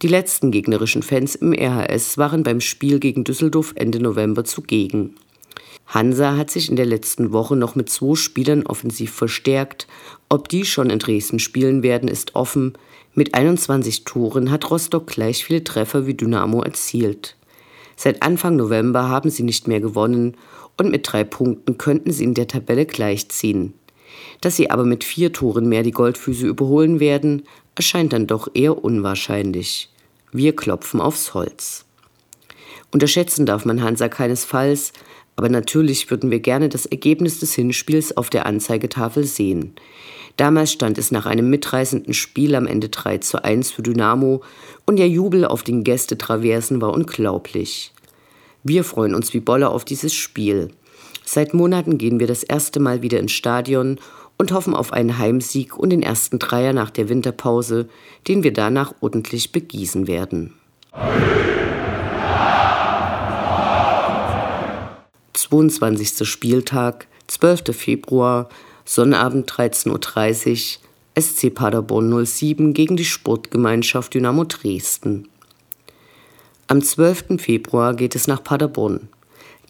Die 0.00 0.08
letzten 0.08 0.50
gegnerischen 0.50 1.02
Fans 1.02 1.34
im 1.34 1.52
RHS 1.52 2.16
waren 2.16 2.44
beim 2.44 2.62
Spiel 2.62 2.98
gegen 2.98 3.24
Düsseldorf 3.24 3.74
Ende 3.76 4.00
November 4.00 4.44
zugegen. 4.44 5.16
Hansa 5.86 6.38
hat 6.38 6.50
sich 6.50 6.70
in 6.70 6.76
der 6.76 6.86
letzten 6.86 7.32
Woche 7.32 7.56
noch 7.56 7.74
mit 7.74 7.90
zwei 7.90 8.14
Spielern 8.14 8.64
offensiv 8.64 9.12
verstärkt. 9.12 9.86
Ob 10.30 10.48
die 10.48 10.64
schon 10.64 10.88
in 10.88 10.98
Dresden 10.98 11.40
spielen 11.40 11.82
werden, 11.82 12.08
ist 12.08 12.34
offen. 12.34 12.72
Mit 13.14 13.34
21 13.34 14.04
Toren 14.04 14.50
hat 14.50 14.70
Rostock 14.70 15.06
gleich 15.08 15.44
viele 15.44 15.64
Treffer 15.64 16.06
wie 16.06 16.14
Dynamo 16.14 16.62
erzielt. 16.62 17.37
Seit 18.00 18.22
Anfang 18.22 18.54
November 18.54 19.08
haben 19.08 19.28
sie 19.28 19.42
nicht 19.42 19.66
mehr 19.66 19.80
gewonnen 19.80 20.36
und 20.76 20.92
mit 20.92 21.10
drei 21.10 21.24
Punkten 21.24 21.78
könnten 21.78 22.12
sie 22.12 22.22
in 22.22 22.34
der 22.34 22.46
Tabelle 22.46 22.86
gleichziehen. 22.86 23.74
Dass 24.40 24.54
sie 24.54 24.70
aber 24.70 24.84
mit 24.84 25.02
vier 25.02 25.32
Toren 25.32 25.68
mehr 25.68 25.82
die 25.82 25.90
Goldfüße 25.90 26.46
überholen 26.46 27.00
werden, 27.00 27.42
erscheint 27.74 28.12
dann 28.12 28.28
doch 28.28 28.48
eher 28.54 28.84
unwahrscheinlich. 28.84 29.90
Wir 30.30 30.54
klopfen 30.54 31.00
aufs 31.00 31.34
Holz. 31.34 31.86
Unterschätzen 32.92 33.46
darf 33.46 33.64
man 33.64 33.82
Hansa 33.82 34.08
keinesfalls, 34.08 34.92
aber 35.34 35.48
natürlich 35.48 36.08
würden 36.08 36.30
wir 36.30 36.38
gerne 36.38 36.68
das 36.68 36.86
Ergebnis 36.86 37.40
des 37.40 37.54
Hinspiels 37.54 38.16
auf 38.16 38.30
der 38.30 38.46
Anzeigetafel 38.46 39.24
sehen. 39.24 39.74
Damals 40.38 40.70
stand 40.70 40.98
es 40.98 41.10
nach 41.10 41.26
einem 41.26 41.50
mitreißenden 41.50 42.14
Spiel 42.14 42.54
am 42.54 42.68
Ende 42.68 42.90
3 42.90 43.18
zu 43.18 43.42
1 43.42 43.72
für 43.72 43.82
Dynamo 43.82 44.42
und 44.86 44.96
der 44.96 45.08
Jubel 45.08 45.44
auf 45.44 45.64
den 45.64 45.82
Gästetraversen 45.82 46.80
war 46.80 46.92
unglaublich. 46.92 47.92
Wir 48.68 48.84
freuen 48.84 49.14
uns 49.14 49.32
wie 49.32 49.40
Bolle 49.40 49.70
auf 49.70 49.86
dieses 49.86 50.12
Spiel. 50.12 50.68
Seit 51.24 51.54
Monaten 51.54 51.96
gehen 51.96 52.20
wir 52.20 52.26
das 52.26 52.42
erste 52.42 52.80
Mal 52.80 53.00
wieder 53.00 53.18
ins 53.18 53.32
Stadion 53.32 53.98
und 54.36 54.52
hoffen 54.52 54.74
auf 54.74 54.92
einen 54.92 55.16
Heimsieg 55.16 55.78
und 55.78 55.88
den 55.88 56.02
ersten 56.02 56.38
Dreier 56.38 56.74
nach 56.74 56.90
der 56.90 57.08
Winterpause, 57.08 57.88
den 58.28 58.42
wir 58.42 58.52
danach 58.52 58.92
ordentlich 59.00 59.52
begießen 59.52 60.06
werden. 60.06 60.52
22. 65.32 66.28
Spieltag, 66.28 67.06
12. 67.28 67.74
Februar, 67.74 68.50
Sonnabend 68.84 69.50
13.30 69.50 70.76
Uhr, 70.76 71.22
SC 71.22 71.54
Paderborn 71.54 72.26
07 72.26 72.74
gegen 72.74 72.98
die 72.98 73.06
Sportgemeinschaft 73.06 74.12
Dynamo 74.12 74.44
Dresden. 74.44 75.26
Am 76.70 76.82
12. 76.82 77.40
Februar 77.40 77.94
geht 77.94 78.14
es 78.14 78.26
nach 78.26 78.44
Paderborn. 78.44 79.08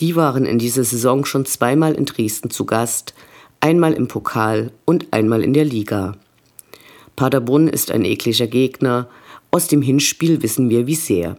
Die 0.00 0.16
waren 0.16 0.44
in 0.44 0.58
dieser 0.58 0.82
Saison 0.82 1.24
schon 1.24 1.46
zweimal 1.46 1.94
in 1.94 2.06
Dresden 2.06 2.50
zu 2.50 2.64
Gast, 2.64 3.14
einmal 3.60 3.92
im 3.92 4.08
Pokal 4.08 4.72
und 4.84 5.06
einmal 5.12 5.44
in 5.44 5.52
der 5.52 5.64
Liga. 5.64 6.16
Paderborn 7.14 7.68
ist 7.68 7.92
ein 7.92 8.04
ekliger 8.04 8.48
Gegner, 8.48 9.08
aus 9.52 9.68
dem 9.68 9.80
Hinspiel 9.80 10.42
wissen 10.42 10.70
wir 10.70 10.88
wie 10.88 10.96
sehr. 10.96 11.36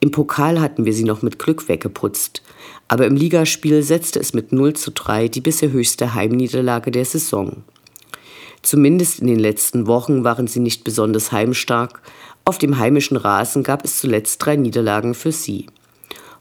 Im 0.00 0.12
Pokal 0.12 0.62
hatten 0.62 0.86
wir 0.86 0.94
sie 0.94 1.04
noch 1.04 1.20
mit 1.20 1.38
Glück 1.38 1.68
weggeputzt, 1.68 2.42
aber 2.88 3.06
im 3.06 3.16
Ligaspiel 3.16 3.82
setzte 3.82 4.18
es 4.18 4.32
mit 4.32 4.50
0 4.50 4.72
zu 4.72 4.92
3 4.92 5.28
die 5.28 5.42
bisher 5.42 5.72
höchste 5.72 6.14
Heimniederlage 6.14 6.90
der 6.90 7.04
Saison. 7.04 7.64
Zumindest 8.62 9.20
in 9.20 9.26
den 9.26 9.38
letzten 9.38 9.86
Wochen 9.86 10.24
waren 10.24 10.46
sie 10.46 10.60
nicht 10.60 10.84
besonders 10.84 11.32
heimstark, 11.32 12.00
auf 12.44 12.58
dem 12.58 12.78
heimischen 12.78 13.16
Rasen 13.16 13.62
gab 13.62 13.84
es 13.84 13.98
zuletzt 13.98 14.44
drei 14.44 14.56
Niederlagen 14.56 15.14
für 15.14 15.32
sie. 15.32 15.66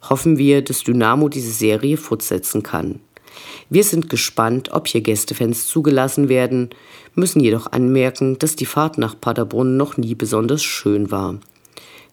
Hoffen 0.09 0.37
wir, 0.37 0.61
dass 0.61 0.83
Dynamo 0.83 1.29
diese 1.29 1.51
Serie 1.51 1.97
fortsetzen 1.97 2.63
kann. 2.63 2.99
Wir 3.69 3.83
sind 3.83 4.09
gespannt, 4.09 4.71
ob 4.71 4.87
hier 4.87 5.01
Gästefans 5.01 5.67
zugelassen 5.67 6.29
werden, 6.29 6.69
müssen 7.15 7.39
jedoch 7.41 7.71
anmerken, 7.71 8.39
dass 8.39 8.55
die 8.55 8.65
Fahrt 8.65 8.97
nach 8.97 9.19
Paderborn 9.19 9.77
noch 9.77 9.97
nie 9.97 10.15
besonders 10.15 10.63
schön 10.63 11.11
war. 11.11 11.39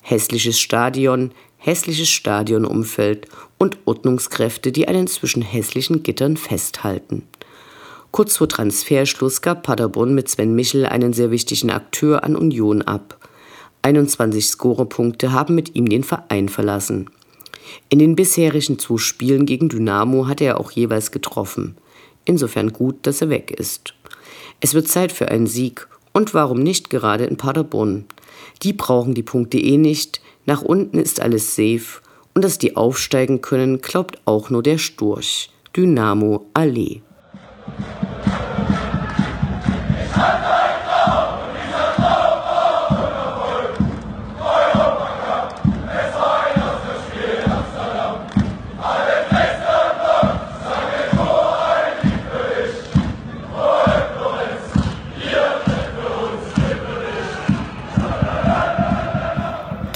Hässliches 0.03 0.61
Stadion, 0.61 1.33
hässliches 1.57 2.09
Stadionumfeld 2.09 3.29
und 3.59 3.79
Ordnungskräfte, 3.87 4.73
die 4.73 4.89
einen 4.89 5.07
zwischen 5.07 5.43
hässlichen 5.43 6.03
Gittern 6.03 6.37
festhalten. 6.37 7.23
Kurz 8.13 8.37
vor 8.37 8.49
Transferschluss 8.49 9.43
gab 9.43 9.63
Paderborn 9.63 10.15
mit 10.15 10.29
Sven 10.29 10.55
Michel 10.55 10.87
einen 10.87 11.13
sehr 11.13 11.31
wichtigen 11.31 11.71
Akteur 11.71 12.25
an 12.25 12.37
Union 12.37 12.83
ab. 12.83 13.16
21 13.87 14.49
Scorerpunkte 14.49 15.31
haben 15.31 15.55
mit 15.55 15.77
ihm 15.77 15.89
den 15.89 16.03
Verein 16.03 16.49
verlassen. 16.49 17.09
In 17.89 18.01
den 18.01 18.17
bisherigen 18.17 18.81
zwei 18.81 18.99
Spielen 18.99 19.47
gegen 19.47 19.69
Dynamo 19.69 20.27
hat 20.27 20.41
er 20.41 20.59
auch 20.59 20.73
jeweils 20.73 21.13
getroffen. 21.13 21.77
Insofern 22.25 22.73
gut, 22.73 23.07
dass 23.07 23.23
er 23.23 23.31
weg 23.31 23.53
ist. 23.53 23.95
Es 24.61 24.75
wird 24.75 24.89
Zeit 24.89 25.13
für 25.13 25.29
einen 25.29 25.47
Sieg 25.47 25.87
und 26.13 26.35
warum 26.35 26.65
nicht 26.65 26.91
gerade 26.91 27.27
in 27.27 27.37
Paderborn? 27.37 28.07
Die 28.65 28.73
brauchen 28.73 29.15
die 29.15 29.23
Punkte 29.23 29.59
eh 29.59 29.77
nicht, 29.77 30.21
nach 30.47 30.63
unten 30.63 30.99
ist 30.99 31.21
alles 31.21 31.55
safe 31.55 32.01
und 32.35 32.43
dass 32.43 32.59
die 32.59 32.75
aufsteigen 32.75 33.41
können, 33.41 33.81
glaubt 33.83 34.19
auch 34.25 34.51
nur 34.51 34.65
der 34.65 34.79
Sturch. 34.79 35.51
Dynamo 35.77 36.47
Allee. 36.55 37.03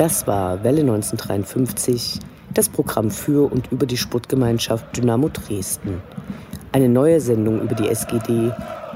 Das 0.01 0.27
war 0.27 0.65
Welle 0.65 0.81
1953, 0.81 2.21
das 2.55 2.71
Programm 2.71 3.11
für 3.11 3.53
und 3.53 3.71
über 3.71 3.85
die 3.85 3.99
Sportgemeinschaft 3.99 4.97
Dynamo 4.97 5.29
Dresden. 5.29 6.01
Eine 6.73 6.89
neue 6.89 7.21
Sendung 7.21 7.61
über 7.61 7.75
die 7.75 7.87
SGD, 7.87 8.51